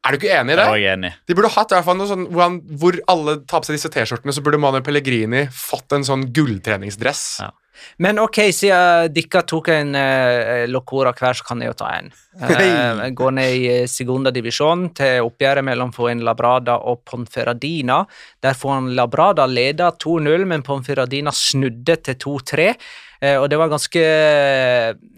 [0.00, 1.10] Er du ikke enig i det Jeg er enig.
[1.28, 3.76] De burde hatt i hvert fall noe sånn hvor, han, hvor alle tar på seg
[3.76, 7.24] disse T-skjortene, så burde Manuel Pellegrini fått en sånn gulltreningsdress.
[7.44, 7.50] Ja.
[8.00, 12.12] Men ok, siden dere tok en uh, Locora hver, så kan jeg jo ta en.
[12.40, 15.90] Uh, går ned i eh, segunda divisjon til oppgjøret mellom
[16.22, 18.04] Labrada og Ponferradina.
[18.40, 18.54] Der
[18.94, 22.74] Labrada leda 2-0, men Ponferradina snudde til 2-3.
[23.20, 24.02] Uh, og det var ganske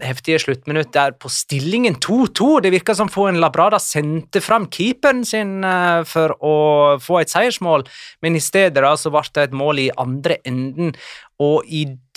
[0.03, 2.49] heftige sluttminutt der på stillingen 2-2.
[2.65, 6.55] Det virka som Labrada sendte fram keeperen sin uh, for å
[6.99, 7.87] få et seiersmål,
[8.21, 10.93] men i stedet da, så ble det et mål i andre enden.
[11.39, 11.63] Og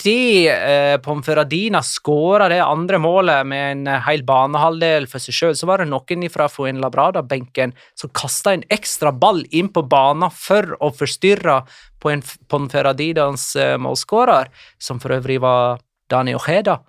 [0.07, 5.55] idet eh, Pomferadina skåra det andre målet med en eh, hel banehalvdel for seg sjøl,
[5.59, 10.75] så var det noen fra Fuenlabrada-benken som kasta en ekstra ball inn på banen for
[10.81, 11.61] å forstyrre
[12.01, 16.79] på en Pomferadinas eh, målskårer, som for øvrig var Dani Ojeda.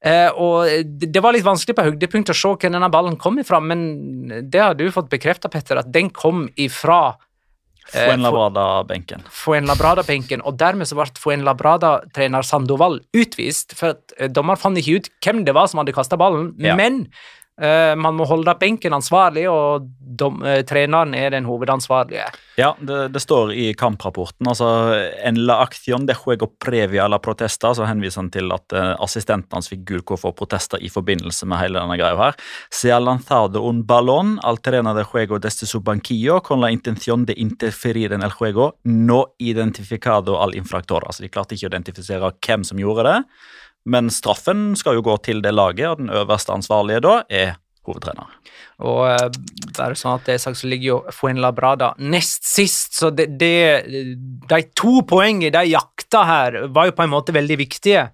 [0.00, 3.60] Eh, og Det var litt vanskelig på høydepunkt å se hvor denne ballen kom ifra,
[3.60, 7.18] men det har du fått bekrefta, Petter, at den kom ifra
[7.92, 9.26] Fuenlabrada-benken.
[9.34, 15.10] Fuenlabrada-benken, og dermed så ble Fuenlabrada-trener Sandoval utvist, for at eh, dommer fant ikke ut
[15.24, 16.76] hvem det var som hadde kasta ballen, ja.
[16.78, 17.04] men
[17.60, 19.88] man må holde benken ansvarlig, og
[20.20, 22.26] dom, uh, treneren er den hovedansvarlige.
[22.58, 24.48] Ja, det, det, står i kamprapporten.
[24.48, 24.68] altså
[25.24, 29.56] En la action de juego previa la protesta, så henviser han til at uh, assistenten
[29.56, 32.38] hans fikk gul kort for protester i forbindelse med hele denne greia her.
[32.70, 37.34] Se lanzado un ballon al trena de juego desde su banquillo con la intención de
[37.36, 41.04] interferir en el juego no identificado al infractor.
[41.06, 43.18] Altså, De klarte ikke å identifisere hvem som gjorde det.
[43.88, 47.54] Men straffen skal jo gå til det laget, og den øverste ansvarlige da er
[47.88, 48.28] hovedtrener.
[48.84, 49.28] Og uh,
[49.76, 53.54] bare sånn at det er sagt, så ligger jo Fuenlabrada nest sist, så det, det,
[54.50, 58.08] de to poengene de jakta her, var jo på en måte veldig viktige.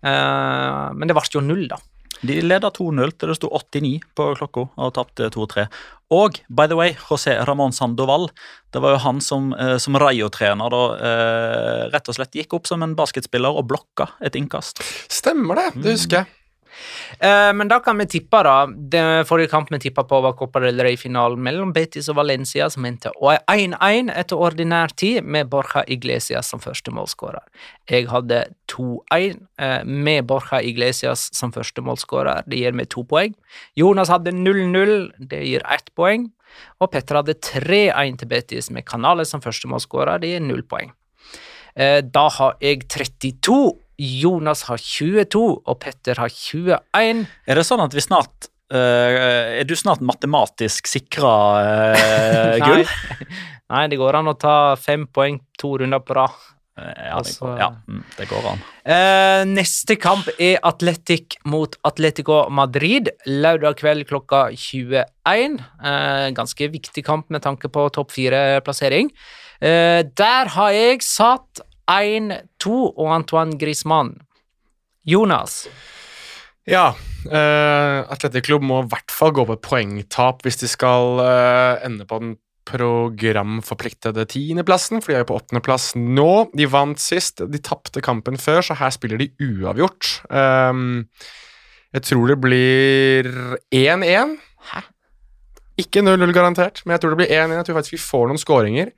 [0.00, 1.80] Uh, men det ble jo null, da.
[2.26, 5.66] De leda 2-0 til det sto 89 på klokka og tapte 2-3.
[6.10, 8.28] Og by the way, José Ramón Sandoval,
[8.74, 12.66] det var jo han som, eh, som Rayo-trener da eh, rett og slett gikk opp
[12.66, 14.82] som en basketspiller og blokka et innkast.
[15.08, 16.39] Stemmer det, det husker jeg.
[17.18, 18.54] Eh, men da kan vi tippe, da.
[18.66, 22.86] Den forrige kamp vi tippa på, var Copa del Rey-finalen mellom Betis og Valencia, som
[22.88, 27.44] endte 1-1 etter ordinær tid, med Borja Iglesias som første målskårer.
[27.90, 32.44] Jeg hadde 2-1 eh, med Borja Iglesias som første målskårer.
[32.46, 33.34] Det gir meg to poeng.
[33.78, 36.30] Jonas hadde 0-0, det gir ett poeng.
[36.82, 40.90] Og Petter hadde 3-1 til Betis med Canales som første målskårer, det gir null poeng.
[41.76, 43.60] Eh, da har jeg 32
[44.00, 47.26] Jonas har 22, og Petter har 21.
[47.44, 51.34] Er det sånn at vi snart uh, Er du snart matematisk sikra
[51.98, 52.86] uh, gull?
[53.70, 53.84] Nei.
[53.92, 56.38] det går an å ta fem poeng to runder på rad.
[56.80, 58.62] Eh, ja, det går, ja, mm, det går an.
[58.80, 63.12] Uh, neste kamp er Atletic mot Atletico Madrid.
[63.28, 65.60] Lørdag kveld klokka 21.
[65.84, 69.12] Uh, ganske viktig kamp med tanke på topp fire-plassering.
[69.60, 71.60] Der har jeg satt
[71.90, 74.14] 1-2 og Antoine Griezmann.
[75.06, 75.64] Jonas?
[76.68, 76.92] Ja,
[77.26, 81.80] uh, Atletic Klubb må i hvert fall gå på et poengtap hvis de skal uh,
[81.86, 82.36] ende på den
[82.70, 86.50] programforpliktede tiendeplassen, for de er jo på åttendeplass nå.
[86.54, 90.20] De vant sist, de tapte kampen før, så her spiller de uavgjort.
[90.30, 91.08] Um,
[91.96, 93.30] jeg tror det blir
[93.74, 94.36] 1-1.
[95.80, 97.56] Ikke 0-0 garantert, men jeg tror det blir 1-1.
[97.56, 98.92] Jeg tror faktisk vi får noen skåringer.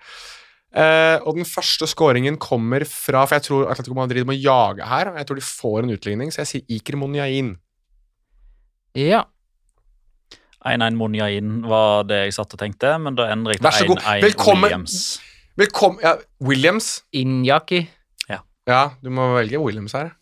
[0.73, 5.11] Uh, og den første skåringen kommer fra For jeg tror Atletico Madrid må jage her.
[5.13, 7.57] Og jeg tror de får en utligning, så jeg sier Iker Monjain.
[8.97, 9.27] Ja.
[10.65, 14.97] 1-1 Monjain var det jeg satt og tenkte, men da endrer jeg til 1-1 Williams.
[15.59, 17.03] Velkommen ja, Williams.
[17.13, 17.83] Injaki.
[18.31, 18.41] Ja.
[18.69, 20.15] ja, du må velge Williams her.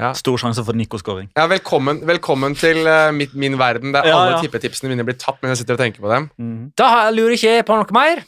[0.00, 0.14] Ja.
[0.16, 1.28] Stor sjanse for Nico-skåring.
[1.36, 5.42] Ja, velkommen, velkommen til uh, mitt, min verden, der ja, alle tippetipsene mine blir tatt
[5.44, 6.30] mens jeg sitter og tenker på dem.
[6.40, 6.60] Mm.
[6.80, 8.24] Da lurer ikke jeg på noe mer.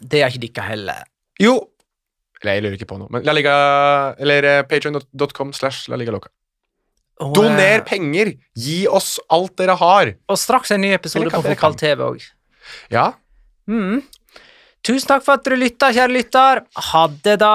[0.00, 1.04] Det er ikke dere heller.
[1.40, 1.56] Jo
[2.42, 3.54] Eller jeg lurer ikke på noe, men La Liga
[4.22, 6.32] Eller eh, patreon.com slash La Liga Loca.
[7.16, 8.34] Oh, Doner penger!
[8.60, 10.12] Gi oss alt dere har!
[10.28, 12.26] Og straks en ny episode på Fotball TV òg.
[12.92, 13.06] Ja.
[13.64, 14.02] Mm.
[14.84, 16.66] Tusen takk for at dere lytta, kjære lytter.
[16.92, 17.54] Ha det, da.